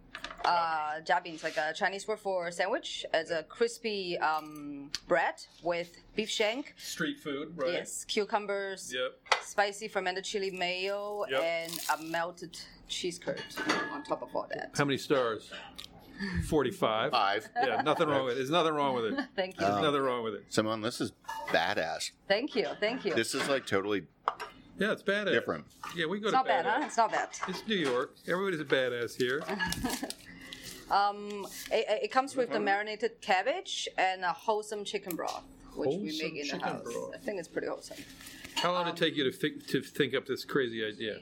[0.44, 3.04] Uh, jianbing is like a Chinese word for sandwich.
[3.12, 6.74] It's a crispy um, bread with beef shank.
[6.78, 7.72] Street food, right?
[7.72, 8.92] Yes, cucumbers.
[8.94, 9.42] Yep.
[9.42, 11.42] Spicy fermented chili mayo Yep.
[11.42, 12.58] and a melted
[12.88, 13.42] cheese curd
[13.92, 14.70] on top of all that.
[14.76, 15.50] How many stars?
[16.46, 17.10] Forty-five.
[17.10, 17.48] Five.
[17.56, 18.36] Yeah, nothing wrong with it.
[18.36, 19.24] There's nothing wrong with it.
[19.36, 19.60] Thank you.
[19.60, 20.44] There's Um, nothing wrong with it.
[20.48, 21.12] Simone, this is
[21.48, 22.10] badass.
[22.28, 22.66] Thank you.
[22.80, 23.14] Thank you.
[23.14, 24.04] This is like totally
[24.78, 25.32] Yeah, it's badass.
[25.32, 25.64] Different.
[25.96, 26.78] Yeah, we go It's to not bad, badass.
[26.78, 26.84] huh?
[26.86, 27.28] It's not bad.
[27.48, 28.14] It's New York.
[28.28, 29.42] Everybody's a badass here.
[30.90, 35.44] Um, it, it comes with the marinated cabbage and a wholesome chicken broth,
[35.76, 36.82] which we Wholesome make in the chicken house.
[36.82, 37.12] broth.
[37.14, 37.98] I think it's pretty wholesome.
[38.56, 41.18] How long did it take you to think, to think up this crazy idea?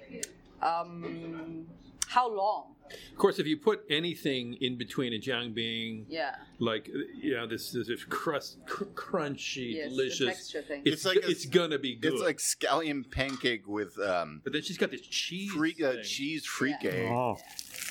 [0.63, 1.67] Um,
[2.07, 2.77] how long?
[3.13, 6.35] Of course, if you put anything in between a jianbing, Yeah.
[6.59, 10.27] like you know, this this is crust, cr- crunchy, Yes, the delicious.
[10.27, 10.83] texture thing.
[10.85, 12.15] It's, It's like go- a- it's gonna be good.
[12.15, 15.51] It's like scallion pancake with um, but then she's got this cheese.
[15.53, 16.91] freak, uh, cheese freak Yeah.
[16.91, 17.11] egg.
[17.13, 17.37] Oh,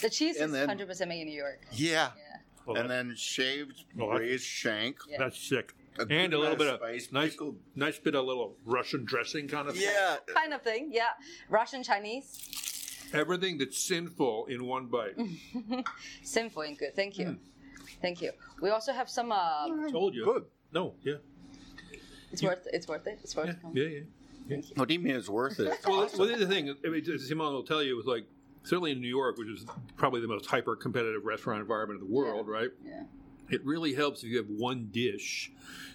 [0.02, 1.62] The cheese And is 100% made in New York.
[1.72, 2.12] Yeah.
[2.16, 2.38] Yeah.
[2.66, 4.98] well, And then shaved Well, that- shank.
[5.10, 5.18] Yeah.
[5.20, 5.74] that's sick.
[6.00, 9.04] A and a little bit of of spice, nice, pickled- nice bit of little Russian
[9.04, 9.84] dressing kind of thing.
[9.84, 10.18] Yeah.
[10.28, 11.14] Kind of thing, yeah.
[11.50, 12.77] Russian Chinese.
[13.14, 15.16] Everything that's sinful in one bite.
[16.24, 16.96] Sinful and good.
[16.96, 17.26] Thank you.
[17.26, 17.34] Hmm.
[18.02, 18.32] Thank you.
[18.62, 19.32] We also have some.
[19.32, 20.26] Uh, Told you.
[20.26, 20.46] Good.
[20.74, 21.16] No, yeah,
[22.32, 22.68] it's worth.
[22.74, 23.20] It's worth it.
[23.24, 23.90] It's worth yeah, it.
[24.48, 24.62] yeah, yeah.
[24.76, 25.78] What do you mean it's worth it?
[25.86, 28.26] Well, that's- well, the other thing, I mean, Simon will tell you, it was like
[28.64, 29.66] certainly in New York, which is
[29.96, 32.70] probably the most hyper competitive restaurant environment in the world, right?
[32.86, 33.04] Yeah.
[33.50, 35.52] It really helps if you have one dish,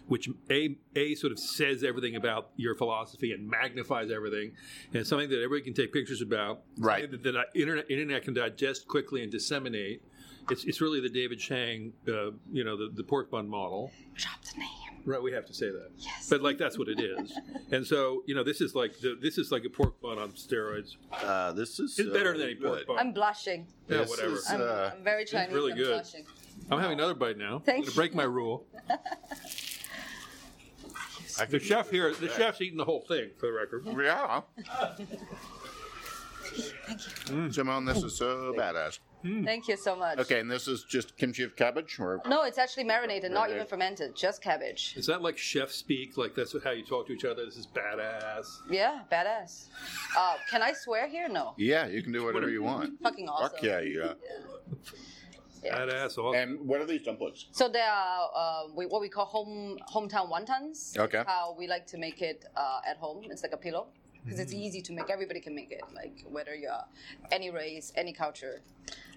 [0.07, 4.53] which a a sort of says everything about your philosophy and magnifies everything,
[4.95, 7.03] and something that everybody can take pictures about, Right.
[7.03, 10.03] something That, that internet internet can digest quickly and disseminate.
[10.51, 13.93] It's, it's really the David Chang, uh, you know, the, the pork bun model.
[14.17, 14.69] Drop the name.
[15.05, 15.91] Right, we have to say that.
[15.99, 16.29] Yes.
[16.29, 17.33] But like that's what it is,
[17.73, 20.31] and so you know this is like the, this is like a pork bun on
[20.33, 20.95] steroids.
[21.13, 22.99] Uh, this is It's better than any pork bun.
[22.99, 23.67] I'm blushing.
[23.89, 24.33] yeah, This whatever.
[24.35, 25.47] is, I'm, uh, I'm very Chinese.
[25.49, 25.89] it's really I'm good.
[25.95, 26.25] blushing.
[26.73, 27.59] I'm having another bite now.
[27.65, 28.67] Thank I'm gonna break my rule.
[31.39, 33.87] I The could- chef here, the chef's eating the whole thing for the record.
[33.87, 34.43] Yeah.
[37.51, 38.99] Simone, this is so badass.
[39.23, 40.19] Thank you so much.
[40.19, 43.67] Okay, and this is just kimchi with cabbage, or No, it's actually marinated, not even
[43.67, 44.95] fermented, just cabbage.
[44.97, 46.17] Is that like chef speak?
[46.19, 47.45] Like that's how you talk to each other?
[47.47, 48.47] This is badass.
[48.69, 49.69] Yeah, badass.
[50.19, 51.29] Uh, can I swear here?
[51.29, 51.55] No.
[51.57, 53.01] yeah, you can do whatever you want.
[53.03, 53.51] Fucking awesome.
[53.57, 54.13] Fuck yeah, yeah.
[55.63, 55.79] Yeah.
[55.79, 56.19] Badass.
[56.19, 56.35] Awesome.
[56.35, 57.47] And what are these dumplings?
[57.53, 60.99] So they are uh, we, what we call home hometown wontons.
[60.99, 61.21] Okay.
[61.21, 63.23] It's how we like to make it uh, at home.
[63.25, 63.87] It's like a pillow
[64.25, 64.43] because Mm.
[64.43, 65.11] it's easy to make.
[65.11, 66.85] Everybody can make it, like whether you're
[67.33, 68.63] any race, any culture,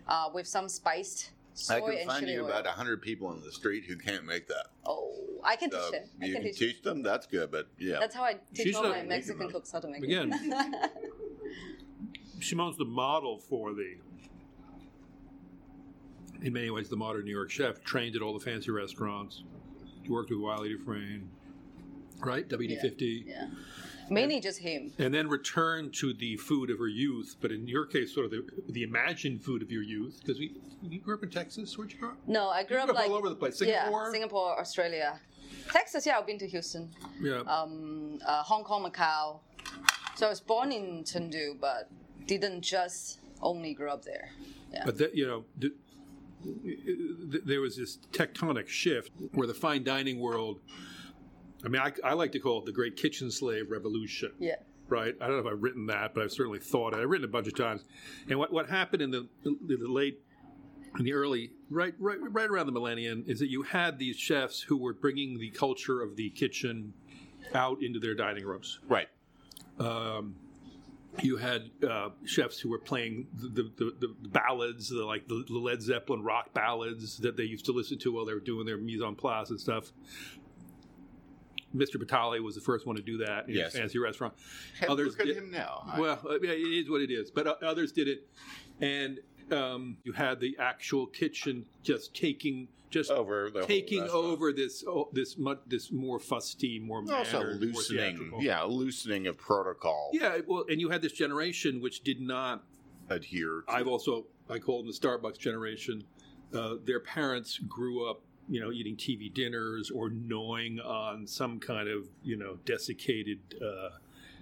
[0.08, 2.50] uh, with some spiced soy I can and find chili you oil.
[2.50, 4.68] about a hundred people in the street who can't make that.
[4.86, 6.04] Oh, I can teach So them.
[6.22, 6.60] I you can can teach.
[6.60, 7.02] teach them.
[7.04, 9.80] That's good, but yeah, That's how I teach She's all not- my Mexican cooks how
[9.80, 10.32] to make Again.
[10.34, 10.92] it.
[12.42, 13.96] Simone's the model for the,
[16.42, 17.84] in many ways, the modern New York chef.
[17.84, 19.44] Trained at all the fancy restaurants.
[20.08, 21.30] Worked with Wylie Dufresne,
[22.20, 22.48] right?
[22.48, 23.26] WD fifty.
[23.28, 23.48] yeah.
[24.08, 24.94] Mainly just him.
[25.00, 28.32] and then returned to the food of her youth, but in your case, sort of
[28.32, 31.76] the, the imagined food of your youth, because we you grew up in Texas.
[31.76, 32.18] Where'd you grow up?
[32.28, 33.58] No, I grew up grew up like all over the place.
[33.58, 34.06] Singapore?
[34.06, 35.20] Yeah, Singapore, Australia,
[35.72, 36.06] Texas.
[36.06, 36.92] Yeah, I've been to Houston.
[37.20, 39.40] Yeah, um, uh, Hong Kong, Macau.
[40.16, 41.90] So I was born in Chengdu, but
[42.28, 44.30] didn't just only grow up there.
[44.72, 44.84] Yeah.
[44.86, 45.46] but that you know,
[47.46, 50.60] there was this tectonic shift where the fine dining world.
[51.64, 54.32] I mean, I, I like to call it the Great Kitchen Slave Revolution.
[54.40, 54.56] yeah.
[54.88, 55.16] right?
[55.20, 57.00] I don't know if I've written that, but I've certainly thought it.
[57.00, 57.84] I've written it a bunch of times.
[58.30, 60.20] And what, what happened in the, in the late,
[61.00, 64.62] in the early, right, right, right around the millennium, is that you had these chefs
[64.62, 66.94] who were bringing the culture of the kitchen
[67.54, 68.80] out into their dining rooms.
[68.88, 69.08] Right.
[69.80, 70.36] Um,
[71.24, 73.48] you had uh, chefs who were playing the,
[73.78, 77.66] the, the, the ballads, the, like the, the Led Zeppelin rock ballads that they used
[77.66, 79.92] to listen to while they were doing their mise en place and stuff.
[81.76, 81.98] Mr.
[81.98, 83.76] Batali was the first one to do that in Yes.
[83.76, 84.34] a fancy restaurant.
[84.80, 85.84] Hey, Others look at did- him now.
[85.98, 87.32] Well, uh, yeah, it is what it is.
[87.32, 88.28] But uh, others did it,
[88.80, 89.20] and
[89.52, 95.10] um, you had the actual kitchen just taking, just over the taking over this, oh,
[95.12, 98.42] this, mu- this more fusty, more Also mannered, more loosening, theatrical.
[98.44, 100.12] yeah, loosening of protocol.
[100.14, 100.38] yeah.
[100.48, 102.64] Well, and you had this generation which did not.
[103.10, 103.64] Adhere.
[103.68, 103.74] To.
[103.74, 106.04] I've also I call them the Starbucks generation.
[106.54, 111.90] Uh, their parents grew up, you know, eating TV dinners or gnawing on some kind
[111.90, 113.90] of, you know, desiccated uh,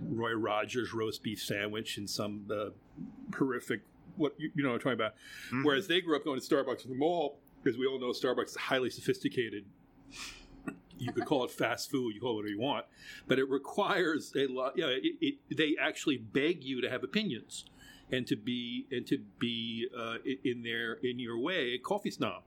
[0.02, 2.70] Roy Rogers roast beef sandwich in some uh,
[3.36, 3.82] horrific,
[4.18, 5.14] what you, know what I'm talking about.
[5.52, 5.64] Mhm.
[5.66, 8.50] Whereas they grew up going to Starbucks in the mall, because we all know Starbucks
[8.50, 9.66] is highly sophisticated.
[10.98, 12.86] You could call it fast food, you call it whatever you want,
[13.28, 14.74] but it requires a lot.
[14.78, 17.66] Yeah, it, it, they actually beg you to have opinions
[18.12, 22.44] and to be and to be uh, in their in your way a coffee snob.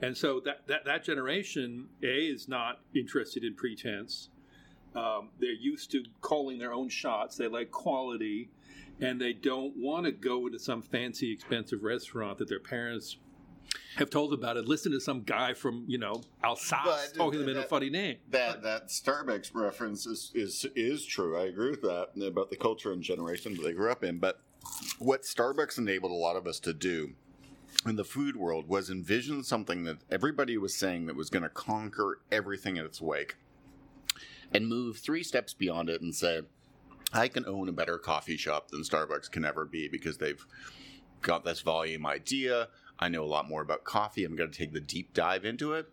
[0.00, 4.30] And so that, that, that generation, A, is not interested in pretense.
[4.96, 7.36] Um, they're used to calling their own shots.
[7.36, 8.50] They like quality,
[9.00, 13.16] and they don't want to go into some fancy, expensive restaurant that their parents
[13.96, 14.66] have told about it.
[14.66, 18.16] Listen to some guy from you know Alsace talking to them in a funny name.
[18.30, 21.38] That that Starbucks reference is, is is true.
[21.38, 24.18] I agree with that about the culture and generation that they grew up in.
[24.18, 24.40] But
[24.98, 27.12] what Starbucks enabled a lot of us to do
[27.86, 31.48] in the food world was envision something that everybody was saying that was going to
[31.48, 33.36] conquer everything in its wake,
[34.52, 36.42] and move three steps beyond it and say,
[37.12, 40.44] I can own a better coffee shop than Starbucks can ever be because they've
[41.20, 42.68] got this volume idea.
[43.02, 44.24] I know a lot more about coffee.
[44.24, 45.88] I'm going to take the deep dive into it.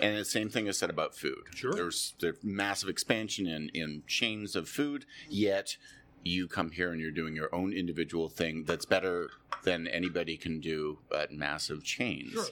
[0.00, 1.44] And the same thing is said about food.
[1.54, 1.72] Sure.
[1.72, 5.76] There's there's massive expansion in, in chains of food, yet
[6.22, 9.28] you come here and you're doing your own individual thing that's better
[9.64, 12.32] than anybody can do at massive chains.
[12.32, 12.46] Sure.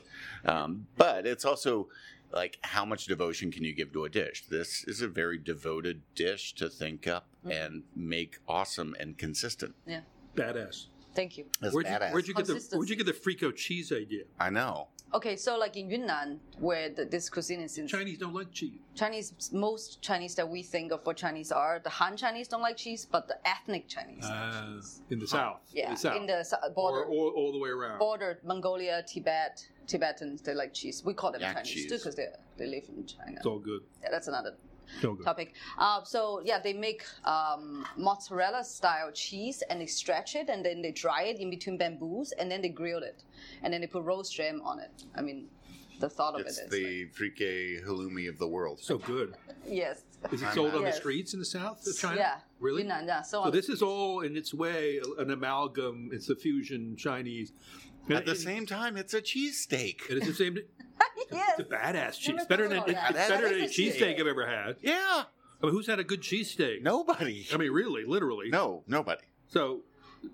[0.44, 1.88] Um, but it's also
[2.30, 4.44] like how much devotion can you give to a dish?
[4.46, 9.74] This is a very devoted dish to think up and make awesome and consistent.
[9.86, 10.00] Yeah.
[10.36, 10.86] Badass.
[11.14, 11.44] Thank you.
[11.60, 12.12] That's Where'd you, badass.
[12.12, 14.24] where'd you get the Where'd you get the frico cheese idea?
[14.40, 14.88] I know.
[15.14, 18.78] Okay, so like in Yunnan, where the, this cuisine is in Chinese don't like cheese.
[18.94, 22.78] Chinese, most Chinese that we think of for Chinese are the Han Chinese don't like
[22.78, 24.22] cheese, but the ethnic Chinese.
[24.24, 25.02] like Uh, cheese.
[25.10, 25.60] in the south.
[25.70, 26.16] Yeah, the south.
[26.16, 27.98] in the sou- or, border, or all the way around.
[27.98, 31.04] border Mongolia, Tibet, Tibetans they like cheese.
[31.04, 31.88] We call them Yak Chinese cheese.
[31.90, 33.36] too because they they live in China.
[33.36, 33.82] It's all good.
[34.02, 34.71] Yeah, that's another It's all good.
[35.24, 35.54] Topic.
[35.78, 40.82] Uh, so yeah, they make um, mozzarella style cheese and they stretch it and then
[40.82, 43.22] they dry it in between bamboos and then they grill it
[43.62, 45.04] and then they put roast jam on it.
[45.16, 45.46] I mean,
[46.00, 48.80] the thought of It's it is the frico halloumi of the world.
[48.80, 49.34] So good.
[49.66, 52.16] yes, Is it sold not- on the streets in the south of China?
[52.16, 52.82] yeah, Really?
[52.82, 53.22] Yunnan, yeah.
[53.22, 56.10] So, So this is all in its way an amalgam.
[56.12, 57.52] It's a fusion Chinese.
[58.08, 60.08] And At the it- same time, it's a cheesesteak.
[60.10, 60.58] And It is the same.
[61.30, 61.58] yes.
[61.58, 62.34] It's a badass cheese.
[62.36, 63.14] Never Better than it's that.
[63.14, 64.20] better than a is a cheesesteak.
[64.20, 64.76] I've ever had.
[64.82, 64.94] Yeah.
[65.62, 66.82] I mean, who's had a good cheesesteak?
[66.82, 67.46] Nobody.
[67.52, 68.48] I mean, really, literally.
[68.50, 69.22] No, nobody.
[69.48, 69.80] So,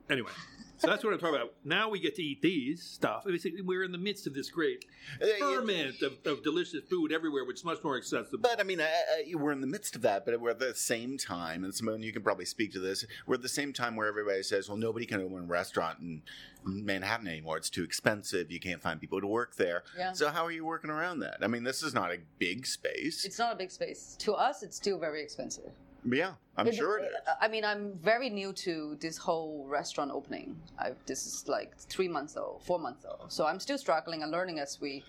[0.09, 0.31] anyway,
[0.79, 1.55] so that's what I'm talking about.
[1.65, 3.25] Now we get to eat these stuff.
[3.27, 4.85] I we're in the midst of this great
[5.21, 8.39] uh, ferment of, of delicious food everywhere, which is much more accessible.
[8.41, 10.75] But I mean, I, I, we're in the midst of that, but we're at the
[10.75, 13.05] same time, and Simone, you can probably speak to this.
[13.27, 16.23] We're at the same time where everybody says, "Well, nobody can open a restaurant in
[16.65, 17.57] Manhattan anymore.
[17.57, 18.51] It's too expensive.
[18.51, 20.13] You can't find people to work there." Yeah.
[20.13, 21.39] So how are you working around that?
[21.43, 23.25] I mean, this is not a big space.
[23.25, 24.17] It's not a big space.
[24.21, 25.73] To us, it's still very expensive.
[26.13, 27.15] Yeah, I'm It- sure it is.
[27.27, 30.61] Uh, I mean, I'm very new to this whole restaurant opening.
[30.79, 33.31] i this is like three months old, four months old.
[33.33, 35.05] So I'm still struggling and learning as we,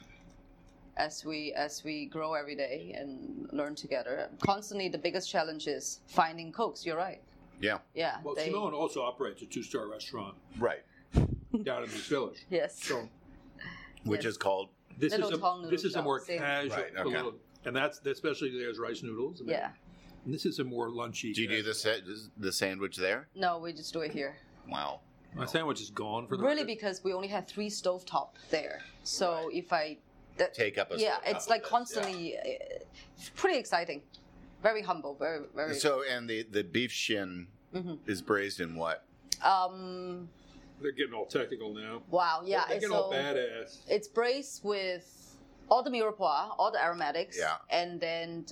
[0.97, 4.29] as we as we grow every day and learn together.
[4.39, 6.85] Constantly, the biggest challenge is finding cooks.
[6.85, 7.21] You're right.
[7.61, 8.17] Yeah, Yeah.
[8.23, 10.83] well, they- Simone also operates a two-star restaurant right.
[11.63, 12.45] down in this village.
[12.49, 12.81] Yes.
[12.83, 13.09] So
[14.05, 14.31] Which Yes.
[14.31, 17.09] is called this Little is a this is a more casual, Right, a okay.
[17.17, 17.35] little,
[17.65, 19.39] and that's especially there's rice noodles.
[19.41, 19.71] And Yeah.
[20.25, 21.33] And this is a more lunchy.
[21.33, 21.95] Do you do the sa-
[22.37, 23.27] the sandwich there?
[23.35, 24.35] No, we just do it here.
[24.69, 25.01] Wow.
[25.35, 26.67] My sandwich is gone for the Really, record.
[26.67, 28.81] because we only have three stovetop there.
[29.03, 29.97] So if I
[30.37, 32.41] that, Take up a yeah, stovetop it's like of this, constantly uh,
[33.35, 34.01] pretty exciting.
[34.63, 35.15] Very humble.
[35.15, 35.75] Very very.
[35.75, 37.99] So and the the beef shin Mhm.
[38.07, 39.05] is braised in what?
[39.43, 40.27] um.
[40.81, 42.01] they're getting all technical now.
[42.09, 42.41] Wow.
[42.45, 42.63] Yeah.
[42.67, 43.77] they're getting so all badass.
[43.89, 45.35] it's braised with
[45.69, 47.57] all the mirepoix, all the aromatics, Yeah.
[47.69, 48.45] and then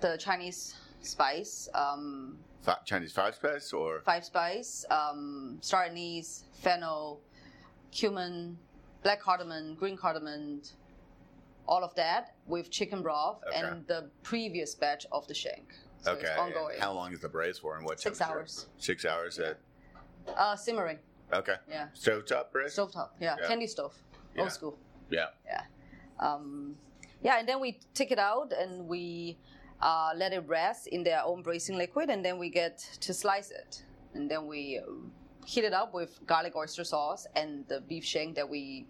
[0.00, 0.74] the Chinese
[1.04, 7.20] spice, um, Fi- Chinese five spice or five spice, um, star anise, fennel,
[7.90, 8.56] cumin,
[9.02, 10.62] black cardamom, green cardamom,
[11.66, 13.58] all of that with chicken broth Okay.
[13.60, 15.74] and the previous batch of the shank.
[16.02, 16.26] So okay.
[16.26, 16.80] it's ongoing.
[16.80, 18.66] How long is the braise for, and what Six hours.
[18.78, 19.58] Six hours at
[20.36, 20.98] Uh, simmering.
[21.32, 21.56] okay.
[21.68, 21.88] Yeah.
[21.94, 22.74] Stovetop braise.
[22.76, 23.10] Stovetop.
[23.20, 23.36] Yeah.
[23.40, 23.48] Yeah.
[23.48, 23.94] Candy stove.
[24.34, 24.42] Yeah.
[24.42, 24.78] Old school.
[25.10, 25.26] yeah.
[25.46, 25.62] Yeah.
[26.18, 26.76] Um,
[27.22, 29.38] yeah, and then we take it out and we
[29.82, 33.50] uh, let it rest in their own bracing liquid, and then we get to slice
[33.50, 33.84] it.
[34.14, 34.80] And then we
[35.44, 38.86] heat it up with garlic oyster sauce and the beef shank that we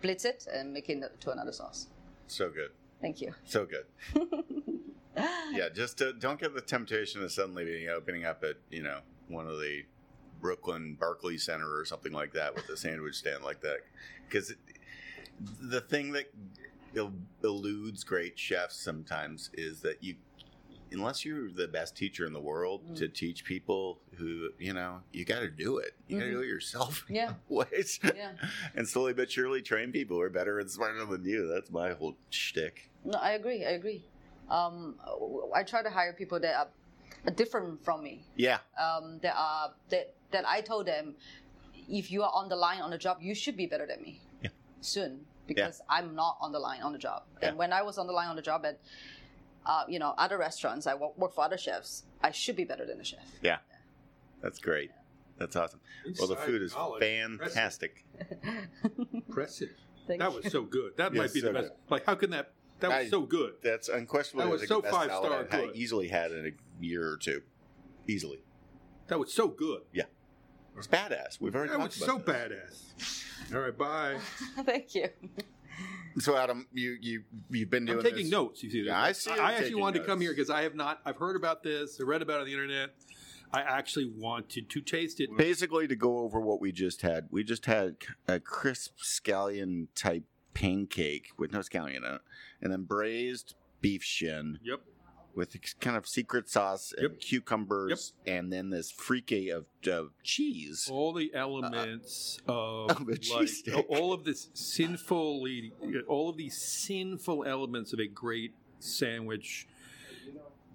[0.00, 1.88] blitz it and make it to another sauce.
[2.26, 2.70] So good.
[3.00, 3.34] Thank you.
[3.44, 3.84] So good.
[5.52, 5.68] yeah.
[5.74, 9.46] Just uh, don't get the temptation of suddenly being opening up at you know one
[9.46, 9.82] of the
[10.40, 13.78] Brooklyn Barclay Center or something like that with a sandwich stand like that,
[14.28, 14.54] because
[15.60, 16.32] the thing that
[17.42, 20.16] eludes great chefs sometimes is that you
[20.92, 22.96] unless you're the best teacher in the world Mm.
[22.96, 26.40] to teach people who you know you got to do it you got to do
[26.40, 27.34] it yourself Yeah.
[27.48, 28.32] ways Yeah.
[28.76, 31.92] and slowly but surely train people who are better and smarter than you that's my
[31.92, 33.64] whole shtick No, I agree.
[33.64, 34.04] I agree.
[34.50, 34.96] Um,
[35.54, 36.54] I try to hire people that
[37.26, 38.24] are different from me.
[38.36, 41.14] yeah um, that are that that I told them,
[41.88, 44.20] if you are on the line on the job, you should be better than me.
[44.42, 44.48] Yeah.
[44.80, 47.24] Soon, because I'm not on the line on the job.
[47.42, 47.58] And Yeah.
[47.58, 48.78] when I was on the line on the job at,
[49.66, 52.04] uh, you know, other restaurants, I work, work for other chefs.
[52.22, 53.20] I should be better than a chef.
[53.42, 53.58] yeah
[54.42, 54.90] that's great
[55.38, 55.78] that's awesome
[56.18, 57.00] well the food is knowledge.
[57.02, 58.04] fantastic
[59.12, 59.70] Impressive.
[60.06, 60.40] Thank That you.
[60.42, 60.96] was so good.
[60.96, 61.68] That Yeah, might be so the best.
[61.68, 61.76] good.
[61.90, 62.52] Like, how can that?
[62.80, 63.54] That was I- so good.
[63.62, 66.84] That's unquestionably That was the so best five-star salad I've had- easily had in a
[66.84, 67.42] year or two.
[68.08, 68.42] Easily.
[69.06, 69.82] That was so good.
[69.92, 70.04] Yeah.
[70.76, 71.40] It's badass.
[71.40, 72.26] We've already That talked was so this.
[72.26, 73.54] badass.
[73.54, 74.18] All right, bye.
[74.64, 75.08] Thank you.
[76.18, 78.62] So Adam, you you you've been doing I'm taking this- notes.
[78.62, 80.62] You see, Yeah, I see you I actually taking wanted to come here because I
[80.62, 81.00] have not.
[81.04, 81.98] I've heard about this.
[82.00, 82.90] I read about it on the internet.
[83.52, 85.28] I actually wanted to taste it.
[85.36, 87.96] Basically, to go over what we just had, we just had
[88.26, 92.20] a crisp scallion type pancake with no scallion in it,
[92.62, 94.80] and then braised beef shin Yep.
[95.34, 97.20] With kind of secret sauce and Yep.
[97.20, 100.88] cucumbers, and then this frico of, of cheese.
[100.90, 105.72] all the uh, uh, elements of of a like, all of this sinfully
[106.06, 109.66] all of these sinful elements of a great sandwich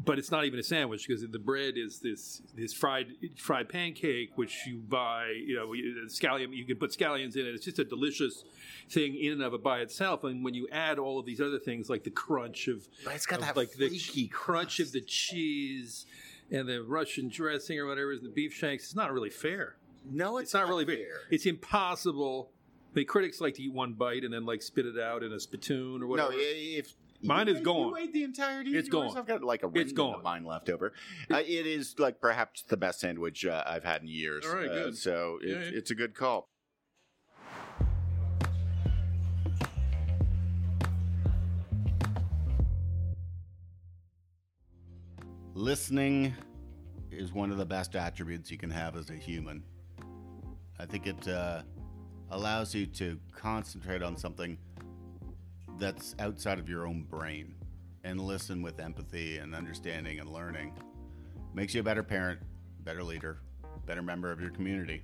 [0.08, 4.32] but it's not even a sandwich because the bread is this this fried fried pancake
[4.36, 5.68] which you buy you know
[6.08, 8.44] scallion you can put scallions in it it's just a delicious
[8.90, 11.60] thing in and of it by itself and when you add all of these other
[11.60, 15.02] things like the crunch of But it's got of, that like the crunch of the
[15.02, 16.06] cheese
[16.52, 18.86] and the Russian dressing or whatever is the beef shanks.
[18.86, 19.76] It's not really fair.
[20.10, 21.22] No, It's not really fair.
[21.30, 22.52] It's impossible.
[22.94, 25.40] The critics like to eat one bite and then like spit it out in a
[25.40, 26.32] spittoon or whatever.
[26.32, 26.94] No, if
[27.24, 27.88] Mine is ate- gone.
[27.90, 28.70] You ate the entirety.
[28.72, 29.14] of It's yours?
[29.14, 29.18] gone.
[29.18, 30.16] I've got like a It's remnant gone.
[30.16, 30.94] of mine left over.
[31.32, 34.46] Uh, it is like perhaps the best sandwich uh, I've had in years.
[34.46, 34.98] All right, Uh, good.
[34.98, 35.78] so Yeah, it's, yeah.
[35.80, 36.50] it's a good call.
[45.54, 46.34] Listening
[47.12, 49.64] is one of the best attributes you can have as a human.
[50.80, 51.64] I think it uh,
[52.30, 54.58] allows you to concentrate on something
[55.80, 57.54] that's outside of your own brain
[58.04, 60.74] and listen with empathy and understanding and learning.
[61.54, 62.40] Makes you a better parent,
[62.84, 63.40] better leader,
[63.86, 65.04] better member of your community.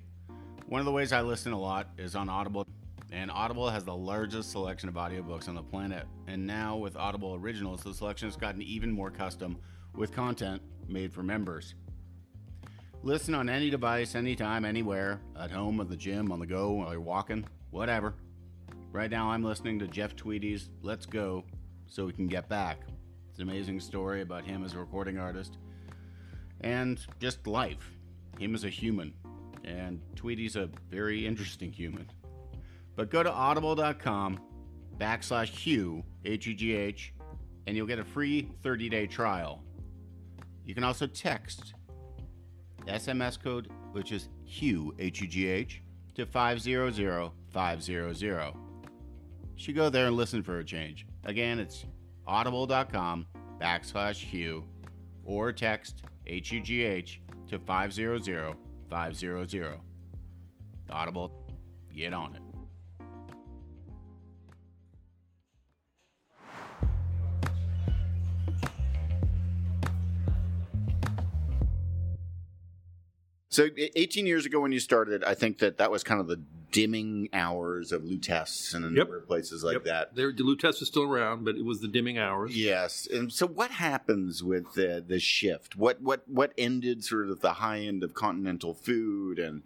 [0.67, 2.65] One of the ways I listen a lot is on Audible,
[3.11, 6.05] and Audible has the largest selection of audiobooks on the planet.
[6.27, 9.57] And now with Audible Originals, the selection has gotten even more custom
[9.95, 11.75] with content made for members.
[13.03, 16.91] Listen on any device, anytime, anywhere, at home, at the gym, on the go, while
[16.91, 18.15] you're walking, whatever.
[18.93, 21.43] Right now, I'm listening to Jeff Tweedy's Let's Go
[21.87, 22.81] So We Can Get Back.
[23.27, 25.57] It's an amazing story about him as a recording artist
[26.61, 27.89] and just life.
[28.37, 29.15] Him as a human.
[29.63, 32.07] And Tweedy's a very interesting human.
[32.95, 34.39] But go to audible.com
[34.99, 39.63] backslash Hugh, and you'll get a free 30 day trial.
[40.65, 41.73] You can also text
[42.85, 45.81] SMS code, which is Hugh, H U G H,
[46.13, 48.62] to 500 500.
[49.55, 51.05] Should go there and listen for a change.
[51.23, 51.85] Again, it's
[52.27, 53.27] audible.com
[53.61, 54.63] backslash Hugh
[55.23, 58.55] or text H U G H to 500
[58.89, 59.79] 500.
[60.89, 61.31] Audible,
[61.95, 62.41] get on it.
[73.49, 76.27] So, e- 18 years ago when you started, I think that that was kind of
[76.27, 76.41] the
[76.73, 78.97] dimming hours of Lutece and a Yep.
[78.97, 79.83] number of places like Yep.
[79.85, 80.15] that.
[80.15, 82.57] There, the Lutece was still around, but it was the dimming hours.
[82.57, 85.77] Yes, and so what happens with the the shift?
[85.77, 89.61] What what what ended sort of the high end of continental food, and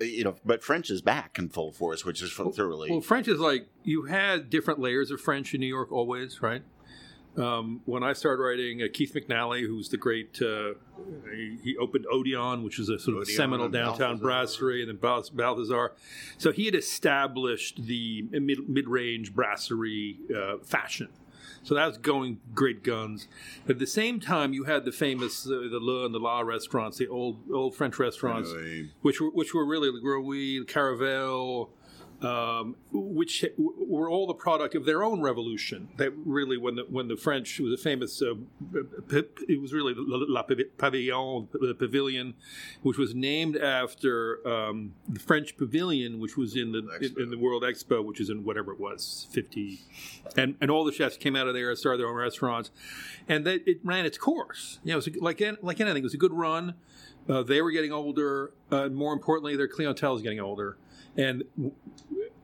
[0.00, 2.90] you know, but French is back in full force, which is thoroughly.
[2.90, 6.62] Well, French is like you had different layers of French in New York always, right?
[7.36, 10.74] Um, when I started writing, uh, Keith McNally, who's the great, uh,
[11.32, 14.22] he, he opened Odeon, which is a sort of Odeon seminal downtown Balthazar.
[14.22, 15.92] brasserie, and then Balthazar.
[16.38, 21.08] So he had established the mid- mid-range brasserie uh, fashion.
[21.62, 23.28] So that was going great guns.
[23.68, 26.96] At the same time, you had the famous uh, the Le and the La restaurants,
[26.96, 28.90] the old old French restaurants Really?
[29.02, 31.68] which were which were really the Grouy, Caravelle,
[32.22, 35.88] um, which were all the product of their own revolution.
[35.96, 38.34] That really, when the when the French was a famous, uh,
[39.48, 42.34] it was really La, Pavillon, the pavilion,
[42.82, 47.38] which was named after um, the French pavilion, which was in the in, in the
[47.38, 49.80] World Expo, which is in whatever it was, fifty,
[50.36, 52.70] and and all the chefs came out of there and started their own restaurants,
[53.28, 54.78] and that it ran its course.
[54.84, 56.74] You know, it was a- like like anything, it was a good run.
[57.28, 58.52] Uh, they were getting older.
[58.70, 60.76] Uh, more importantly, their clientele is getting older.
[61.16, 61.44] And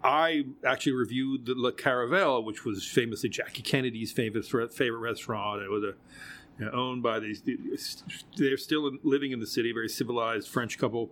[0.03, 5.63] I actually reviewed the Le Caravelle, which was famously Jackie Kennedy's favorite favorite restaurant.
[5.63, 5.95] It was a
[6.59, 7.43] you know, owned by these.
[8.37, 11.11] They're still in, living in the city, very civilized French couple,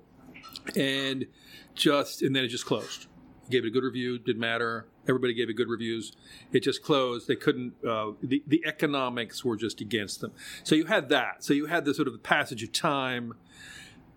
[0.76, 1.26] and
[1.74, 3.06] just and then it just closed.
[3.50, 4.18] Gave it a good review.
[4.18, 4.86] Didn't matter.
[5.06, 6.12] Everybody gave it good reviews.
[6.52, 7.28] It just closed.
[7.28, 7.74] They couldn't.
[7.86, 10.32] Uh, the the economics were just against them.
[10.62, 11.44] So you had that.
[11.44, 13.34] So you had the sort of passage of time.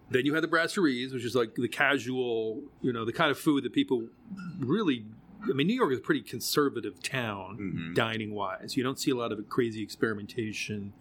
[0.09, 3.37] Then you had the brasseries, which is like the casual, you know, the kind of
[3.37, 4.07] food that people
[4.59, 5.05] really
[5.43, 7.95] I mean, New York is a pretty conservative town, Mhm.
[7.95, 8.75] dining wise.
[8.75, 10.93] You don't see a lot of crazy experimentation.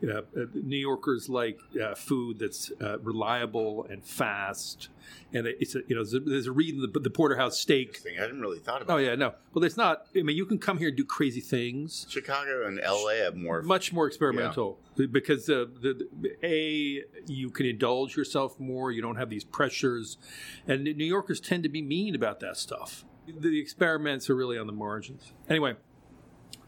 [0.00, 4.90] You know, uh, New Yorkers like uh, food that's uh, reliable and fast,
[5.32, 8.02] and it's a, you know there's a, reason the, the porterhouse steak.
[8.06, 9.32] I hadn't really thought about Oh yeah, no.
[9.54, 10.06] Well, it's not.
[10.14, 12.06] I mean, you can come here and do crazy things.
[12.10, 13.62] Chicago and LA have more.
[13.62, 18.92] Much more experimental because uh, the, the a you can indulge yourself more.
[18.92, 20.18] You don't have these pressures,
[20.66, 23.04] and New Yorkers tend to be mean about that stuff.
[23.26, 25.32] The experiments are really on the margins.
[25.48, 25.74] Anyway,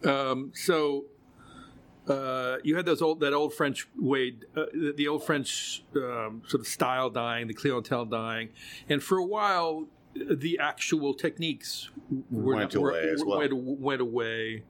[0.04, 1.04] um, so
[2.08, 6.42] uh, you had those old that old French way, uh, the, the old French um,
[6.46, 8.48] sort of style dying, the clientele dying,
[8.88, 11.90] and for a while the actual techniques
[12.30, 13.38] were Went not- were- away as well.
[13.38, 14.64] Went, went away.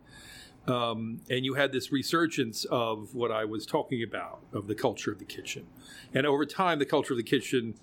[0.67, 5.11] Um, and you had this resurgence of what I was talking about of the culture
[5.11, 5.67] of the kitchen,
[6.13, 7.75] and over time, the culture of the kitchen,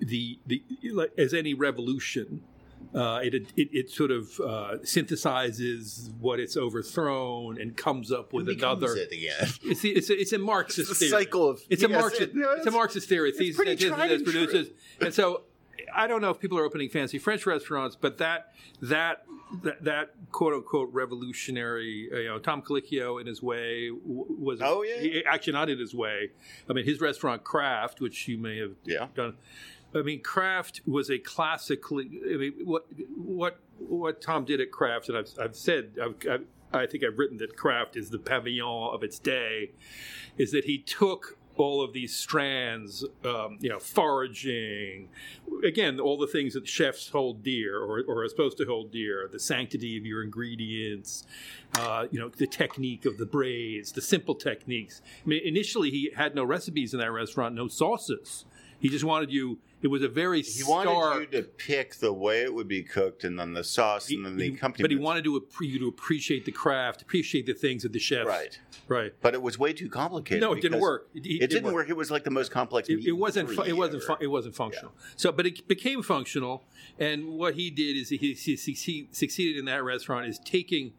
[0.00, 0.62] the the
[1.16, 2.42] as any revolution,
[2.96, 8.46] uh, it, it it sort of uh, synthesizes what it's overthrown and comes up with
[8.46, 8.96] becomes another.
[8.98, 9.48] it again.
[9.64, 11.10] It's it's a, it's a Marxist It's a theory.
[11.24, 11.60] cycle of.
[11.68, 12.22] It's a Marxist.
[12.22, 13.30] it- no, it's a Marxist theory.
[13.36, 14.70] it's pretty tried and produces,
[15.00, 15.42] and so
[15.94, 19.24] I don't know if people are opening fancy French restaurants, but that that
[19.62, 25.00] that, that quote unquote revolutionary, you know, Tom Colicchio in his way was Oh, yeah.
[25.00, 26.30] he- actually not in his way.
[26.68, 29.06] I mean, his restaurant Craft, which you may have Yeah.
[29.14, 29.36] done.
[29.94, 32.10] I mean, Craft was a classically.
[32.32, 36.44] I mean, what what what Tom did at Craft, and I've I've said I've, I've,
[36.72, 39.72] I think I've written that Craft is the pavilion of its day,
[40.36, 45.08] is that he took all of these strands, um, you know, foraging,
[45.64, 49.28] again, all the things that chefs hold dear or, or are supposed to hold dear,
[49.30, 51.26] the sanctity of your ingredients,
[51.78, 55.00] uh, you know, the technique of the braids, the simple techniques.
[55.24, 58.44] I mean, initially he had no recipes in that restaurant, no sauces.
[58.78, 59.58] He just wanted you.
[59.82, 61.20] It was a very He wanted stark.
[61.20, 64.36] you to pick the way it would be cooked, and then the sauce, and then
[64.36, 64.82] the he- accompaniment.
[64.82, 68.26] but he wanted to you to appreciate the craft, appreciate the things of the chef.
[68.26, 68.58] right.
[68.88, 69.12] Right.
[69.20, 70.40] But it was way too complicated.
[70.40, 71.08] No, it didn't work.
[71.14, 71.88] It, it- It didn't wa- work.
[71.90, 72.88] It was like the most complex.
[72.88, 73.50] It, it wasn't.
[73.50, 74.02] Fu- it wasn't.
[74.02, 74.92] Fu- it wasn't functional.
[75.16, 76.64] So, but it became functional.
[76.98, 80.92] And what he did is he, he succeed, succeeded in that restaurant is taking,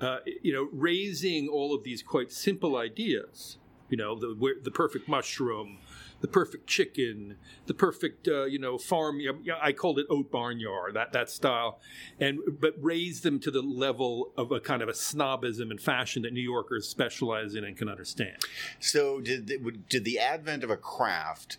[0.00, 3.58] uh, you know, raising all of these quite simple ideas.
[3.90, 5.78] You know, the the perfect mushroom,
[6.24, 9.20] the perfect chicken, the perfect uh, you know farm.
[9.60, 11.80] I called it haute barnyard that that style,
[12.18, 16.22] and but raise them to the level of a kind of a snobism and fashion
[16.22, 18.38] that New Yorkers specialize in and can understand.
[18.80, 19.58] So did the,
[19.90, 21.58] did the advent of a craft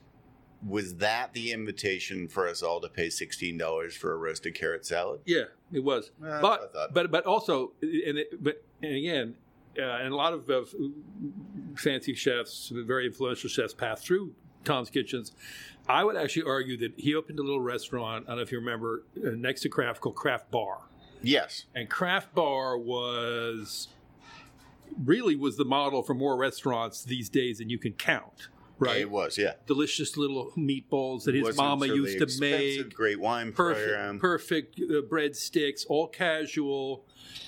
[0.68, 4.84] was that the invitation for us all to pay sixteen dollars for a roasted carrot
[4.84, 5.20] salad?
[5.26, 6.10] Yeah, it was.
[6.20, 9.36] That's but but but also and it, but and again
[9.78, 10.64] uh, and a lot of uh,
[11.76, 14.34] fancy chefs very influential chefs pass through
[14.66, 15.32] tom's kitchens.
[15.88, 18.60] I would actually argue that he opened a little restaurant i don't know if you
[18.60, 20.80] remember uh, next to craft called craft bar.
[21.22, 21.66] Yes.
[21.74, 23.88] and craft bar was
[25.04, 28.48] really was the model for more restaurants these days than you can count
[28.80, 29.38] right It was.
[29.38, 29.54] Yeah.
[29.68, 34.20] delicious little meatballs that his mama used to make Great wine perfect, program.
[34.20, 37.06] perfect uh, breadsticks, all casual,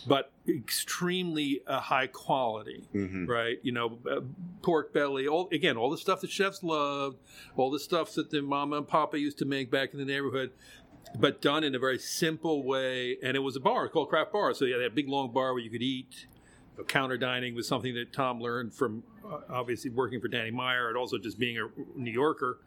[0.08, 2.84] but extremely uh, high quality.
[2.94, 3.28] Mhm.
[3.28, 4.22] Right, you know, uh,
[4.62, 5.28] pork belly.
[5.28, 7.18] All again, all the stuff that chefs loved,
[7.56, 10.52] all the stuff that the mama and papa used to make back in the neighborhood,
[11.20, 13.18] but done in a very simple way.
[13.22, 15.54] And it was a bar called Craft Bar, so you had that big long bar
[15.54, 16.28] where you could eat.
[16.84, 20.98] Counter dining was something that Tom learned from uh, obviously working for Danny Meyer and
[20.98, 22.60] also just being a New Yorker.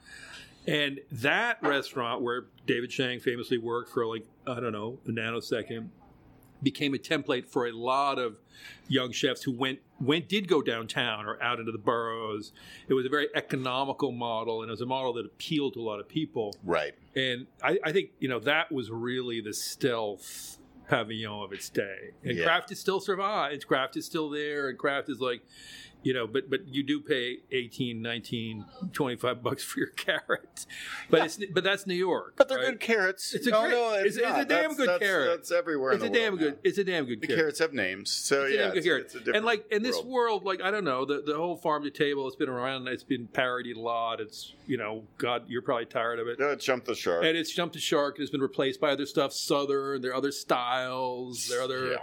[0.67, 5.89] And that restaurant where David Chang famously worked for like, I don't know, a nanosecond,
[6.63, 8.37] became a template for a lot of
[8.87, 12.53] young chefs who went went did go downtown or out into the boroughs.
[12.89, 15.83] It was a very economical model and it was a model that appealed to a
[15.83, 16.55] lot of people.
[16.63, 16.95] Right.
[17.17, 20.59] And I, I think, you know, that was really the stealth
[20.91, 22.11] pavilion of its day.
[22.25, 22.45] And Yeah.
[22.45, 23.65] craft is still survives.
[23.65, 25.43] Craft is still there and craft is like
[26.03, 30.67] you know, but but you do pay 18, 19, 25 bucks for your carrots.
[31.11, 32.35] But it's but that's New York.
[32.37, 32.67] But they're right?
[32.69, 33.35] good carrots.
[33.35, 35.29] It's a no, great- no, it's- it's a damn That's- good that's- carrot.
[35.39, 35.93] That's everywhere.
[35.93, 36.55] It's a damn good.
[36.55, 36.59] now.
[36.65, 37.41] It's a damn good The carrot.
[37.41, 39.05] carrots have names, so It's a yeah, damn good it's, carrot.
[39.07, 40.09] it's a different and like in this world.
[40.11, 42.89] world, like I don't know, the the whole farm to table it's been around.
[42.89, 44.21] It's been parodied a lot.
[44.21, 46.39] It's you know, God, you're probably tired of it.
[46.39, 47.25] No, it jumped the shark.
[47.25, 48.17] And it's jumped the shark.
[48.17, 50.01] And it's been replaced by other stuff, Southern.
[50.01, 51.49] There are other styles.
[51.49, 51.97] There are other, Yeah.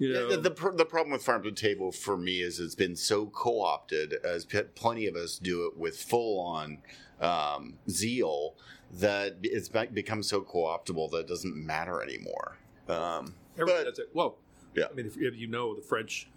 [0.00, 2.96] You know, The, the, the problem with farm to table for me is it's been
[2.96, 6.78] so co-opted, as p- plenty of us do it with full-on
[7.20, 8.54] um, zeal,
[8.92, 12.56] that it's become so co-optable that it doesn't matter anymore.
[12.88, 14.10] Um, everybody but- does it.
[14.12, 14.38] Well,
[14.74, 14.86] Yeah.
[14.90, 16.28] I mean, if, if you know the French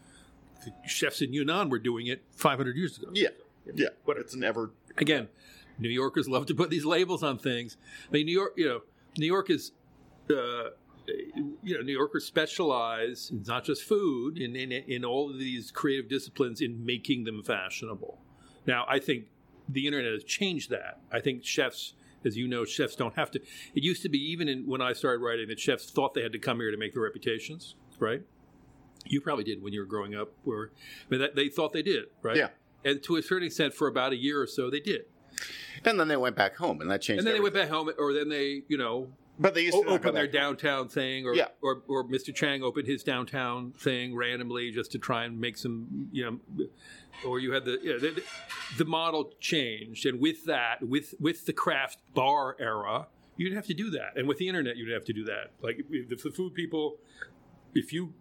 [0.66, 3.08] the chefs in Yunnan were doing it 500 years ago.
[3.14, 3.30] yeah,
[3.76, 4.72] yeah, But it's never.
[4.98, 5.28] again,
[5.80, 7.76] New Yorkers love to put these labels on things.
[8.08, 8.82] I mean, New York, you know,
[9.18, 9.72] New York is
[10.30, 10.70] uh,
[11.08, 15.72] you know, New Yorkers specialize, it's not just food, in, in, in all of these
[15.72, 18.20] creative disciplines in making them fashionable.
[18.66, 19.26] Now, I think
[19.68, 21.00] the internet has changed that.
[21.12, 21.94] I think chefs,
[22.26, 23.40] as you know, chefs don't have to.
[23.40, 26.34] It used to be, even in, when I started writing, that chefs thought they had
[26.34, 28.22] to come here to make their reputations, right?
[29.06, 31.82] You probably did when you were growing up, where I mean, that, they thought they
[31.82, 32.38] did, right?
[32.38, 32.50] Yeah.
[32.86, 35.06] And to a certain extent, for about a year or so, they did.
[35.84, 37.20] And then they went back home, and that changed.
[37.20, 39.10] And then they went back home, or then they, you know,
[39.40, 41.48] But they used to open their downtown thing, or, Yeah.
[41.62, 42.34] or or Mr.
[42.34, 46.68] Chang opened his downtown thing randomly just to try and make some, you know,
[47.26, 48.24] or you had the yeah, the,
[48.78, 53.74] the model changed, and with that, with with the craft bar era, you'd have to
[53.74, 55.52] do that, and with the internet, you'd have to do that.
[55.62, 56.98] Like if the food people,
[57.74, 58.14] if you.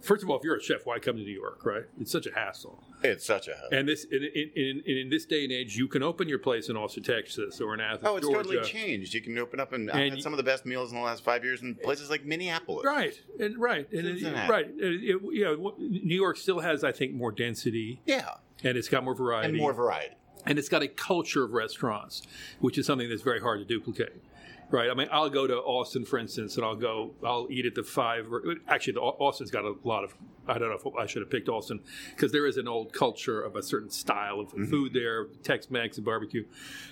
[0.00, 1.82] First of all, if you're a chef, why come to New York, right?
[2.00, 2.82] It's such a hassle.
[3.02, 3.52] It's such a.
[3.54, 3.68] Hassle.
[3.72, 6.68] And this, in, in, in, in this day and age, you can open your place
[6.68, 8.48] in Austin, Texas, or in Athens, Oh, it's Georgia.
[8.50, 9.12] totally changed.
[9.12, 11.24] You can open up and, I've had some of the best meals in the last
[11.24, 12.84] five years in places like Minneapolis.
[12.86, 14.66] Right, and right, and it, right.
[14.66, 18.88] And it, you know, New York still has, I think, more density, Yeah, and it's
[18.88, 20.14] got more variety, and more variety.
[20.46, 22.22] and it's got a culture of restaurants,
[22.60, 24.22] which is something that's very hard to duplicate.
[24.70, 24.90] Right.
[24.90, 27.12] I mean, I'll go to Austin, for instance, and I'll go.
[27.24, 28.30] I'll eat at the five.
[28.30, 30.14] Or, actually, the, Austin's got a lot of.
[30.46, 31.80] I don't know if I should have picked Austin
[32.14, 34.66] because there is an old culture of a certain style of mm-hmm.
[34.66, 36.44] food there, Tex-Mex and barbecue.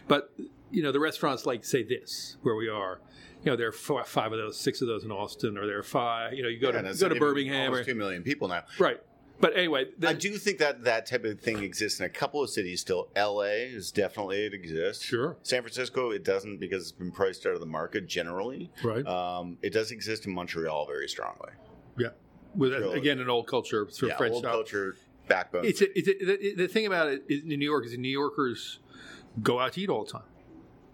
[0.09, 0.33] But
[0.70, 3.01] you know, the restaurants like say this where we are.
[3.45, 5.79] You know, there are four, five of those, six of those in Austin, or there
[5.79, 6.33] are five.
[6.33, 8.64] You know, you go Yeah, to go to Birmingham, or, two million people now.
[8.79, 9.01] right?
[9.39, 12.49] But anyway, I do think that that type of thing exists in a couple of
[12.49, 13.09] cities still.
[13.14, 13.64] L.A.
[13.64, 15.05] is definitely it exists.
[15.05, 15.37] Sure.
[15.43, 18.70] San Francisco, it doesn't because it's been priced out of the market generally.
[18.82, 19.07] right?
[19.07, 21.51] Um, it does exist in Montreal very strongly.
[21.99, 22.09] yeah.
[22.55, 24.53] With really- again an old culture, sort yeah, French old style.
[24.55, 24.97] culture
[25.28, 25.66] backbone.
[25.66, 28.09] It's, a, it's a, the, the thing about it is in New York is New
[28.09, 28.78] Yorkers
[29.43, 30.22] go out to eat all the time,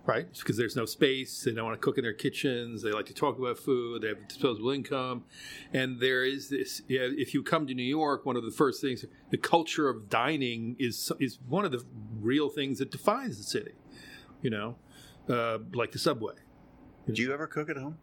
[0.07, 0.27] right?
[0.33, 1.43] Because there's no space.
[1.43, 2.83] They don't want to cook in their kitchens.
[2.83, 4.03] They like to talk about food.
[4.03, 5.25] They have disposable income,
[5.73, 6.83] and there is this.
[6.89, 10.09] Yeah, if you come to New York, one of the first things, the culture of
[10.09, 11.85] dining is is one of the
[12.21, 13.73] real things that defines the city.
[14.41, 14.77] You know,
[15.29, 16.35] uh, like the subway,
[17.11, 17.99] do you ever cook at home?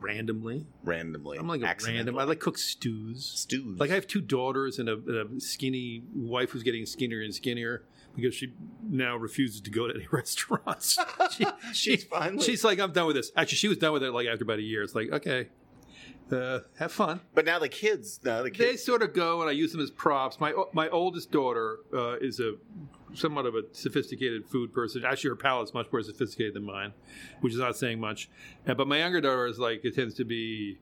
[0.00, 0.66] randomly.
[0.82, 1.38] Randomly.
[1.38, 2.18] I'm like a random.
[2.18, 3.24] I like cook stews.
[3.24, 3.78] stews.
[3.78, 7.34] Like I have two daughters and a, and a skinny wife who's getting skinnier and
[7.34, 7.84] skinnier
[8.14, 8.52] because she
[8.88, 10.98] now refuses to go to any restaurants.
[11.32, 13.32] She, She's finally- She's like, I'm done with this.
[13.36, 14.82] Actually, she was done with it like after about a year.
[14.82, 15.48] It's like, okay,
[16.32, 17.20] uh, have fun.
[17.34, 19.80] But now the kids, now the kids, They sort of go, and I use them
[19.80, 20.38] as props.
[20.40, 22.54] My my oldest daughter uh, is a
[23.14, 25.04] somewhat of a sophisticated food person.
[25.04, 26.92] Actually, her palate's much more sophisticated than mine,
[27.40, 28.28] which is not saying much.
[28.66, 30.78] Uh, but my younger daughter is like it tends to be.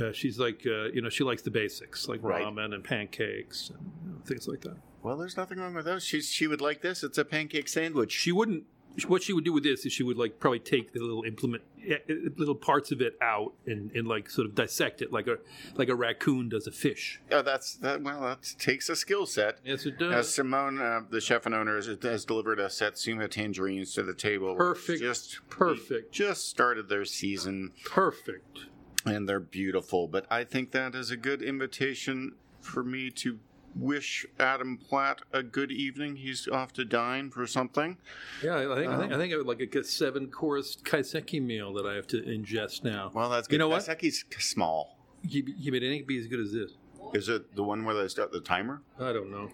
[0.00, 2.44] Uh, she's like, uh, you know, she likes the basics, like Right.
[2.44, 4.76] ramen and pancakes and you know, things like that.
[5.02, 6.04] Well, there's nothing wrong with those.
[6.04, 7.02] She's she would like this.
[7.02, 8.12] It's a pancake sandwich.
[8.12, 8.64] She wouldn't.
[9.06, 11.62] What she would do with this is she would like probably take the little implement,
[11.86, 15.28] eh, eh, little parts of it out and, and like sort of dissect it like
[15.28, 15.38] a
[15.76, 17.20] like a raccoon does a fish.
[17.30, 18.02] Oh, that's that.
[18.02, 19.58] Well, that takes a skill set.
[19.64, 20.34] Yes, it As does.
[20.34, 24.56] Simone, uh, the chef and owner, has, has delivered a Satsuma tangerines to the table.
[24.56, 25.00] Perfect.
[25.00, 26.12] Just Perfect.
[26.12, 28.66] Just started their season, Perfect.
[29.06, 30.08] and they're beautiful.
[30.08, 33.38] But I think that is a good invitation for me to
[33.74, 36.16] wish Adam Platt a good evening.
[36.16, 37.96] He's off to dine for something.
[38.42, 41.42] Yeah, I think I think I um, think I would like a seven course kaiseki
[41.42, 43.10] meal that I have to ingest now.
[43.14, 43.54] Well, that's good.
[43.54, 43.82] You know what?
[43.82, 44.96] Kaiseki's small.
[45.22, 46.72] Yeah, but it ain't be as good as this.
[47.14, 48.82] Is it the one where they start the timer?
[48.98, 49.50] I don't know.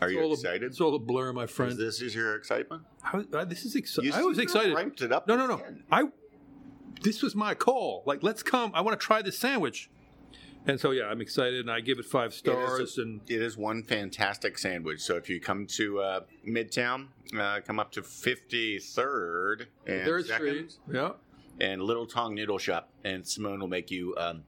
[0.00, 0.62] Are It's you all a- excited?
[0.64, 1.72] it's all a blur, my Is friend.
[1.72, 2.82] Uh, this is your excitement?
[3.04, 4.12] I, I, this is exciting.
[4.12, 4.74] I was excited.
[4.74, 5.28] Ramped it up.
[5.28, 5.58] No, no, no.
[5.58, 5.84] 10.
[5.90, 6.04] I.
[7.02, 8.02] This was my call.
[8.06, 8.72] Like, let's come.
[8.74, 9.90] I want to try this sandwich.
[10.66, 12.96] And so, yeah, I'm excited, and I give it five stars.
[12.96, 15.00] and It is one fantastic sandwich.
[15.00, 17.08] So if you come to uh, Midtown,
[17.38, 20.76] uh, come up to 53rd and Third Second Street.
[20.90, 21.12] Yeah.
[21.60, 24.44] and Little Tong Noodle Shop, and Simone will make you um,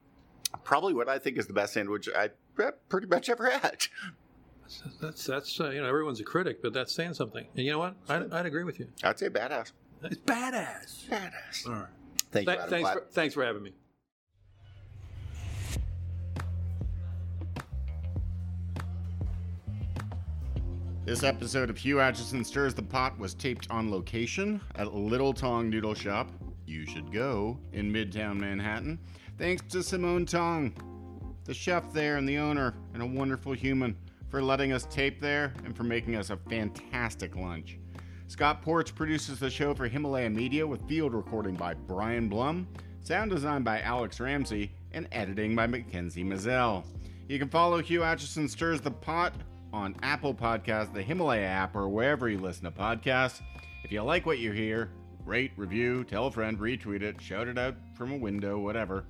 [0.63, 2.29] probably what I think is the best sandwich I
[2.89, 3.85] pretty much ever had.
[4.99, 7.45] That's that's uh, you know everyone's a critic, but that's saying something.
[7.55, 7.95] And you know what?
[8.09, 8.87] I'd, I'd agree with you.
[9.03, 9.71] I'd say badass.
[10.03, 11.05] It's badass.
[11.07, 11.67] Badass.
[11.67, 11.85] All right.
[12.31, 13.05] Thank you, Adam thanks Platt.
[13.05, 13.71] for, thanks for having me.
[21.07, 25.69] This episode of Hugh Acheson Stirs the Pot was taped on location at Little Tong
[25.69, 26.29] Noodle Shop.
[26.65, 28.99] You should go in Midtown Manhattan.
[29.37, 30.73] Thanks to Simone Tong,
[31.45, 33.95] the chef there and the owner, and a wonderful human,
[34.27, 37.79] for letting us tape there and for making us a fantastic lunch.
[38.27, 42.67] Scott Porch produces the show for Himalaya Media with field recording by Brian Blum,
[42.99, 46.83] sound design by Alex Ramsey, and editing by Mackenzie Mazzell.
[47.29, 49.31] You can follow Hugh Acheson Stirs the Pot
[49.73, 53.41] on Apple Podcasts, the Himalaya app, or wherever you listen to podcasts.
[53.83, 54.89] If you like what you hear,
[55.25, 59.05] rate, review, tell a friend, retweet it, shout it out from a window, whatever.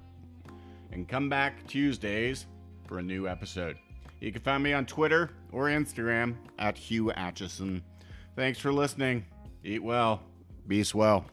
[0.91, 2.45] And come back Tuesdays
[2.87, 3.77] for a new episode.
[4.19, 7.81] You can find me on Twitter or Instagram at Hugh Acheson.
[8.35, 9.25] Thanks for listening.
[9.63, 10.23] Eat well.
[10.67, 11.25] Be swell.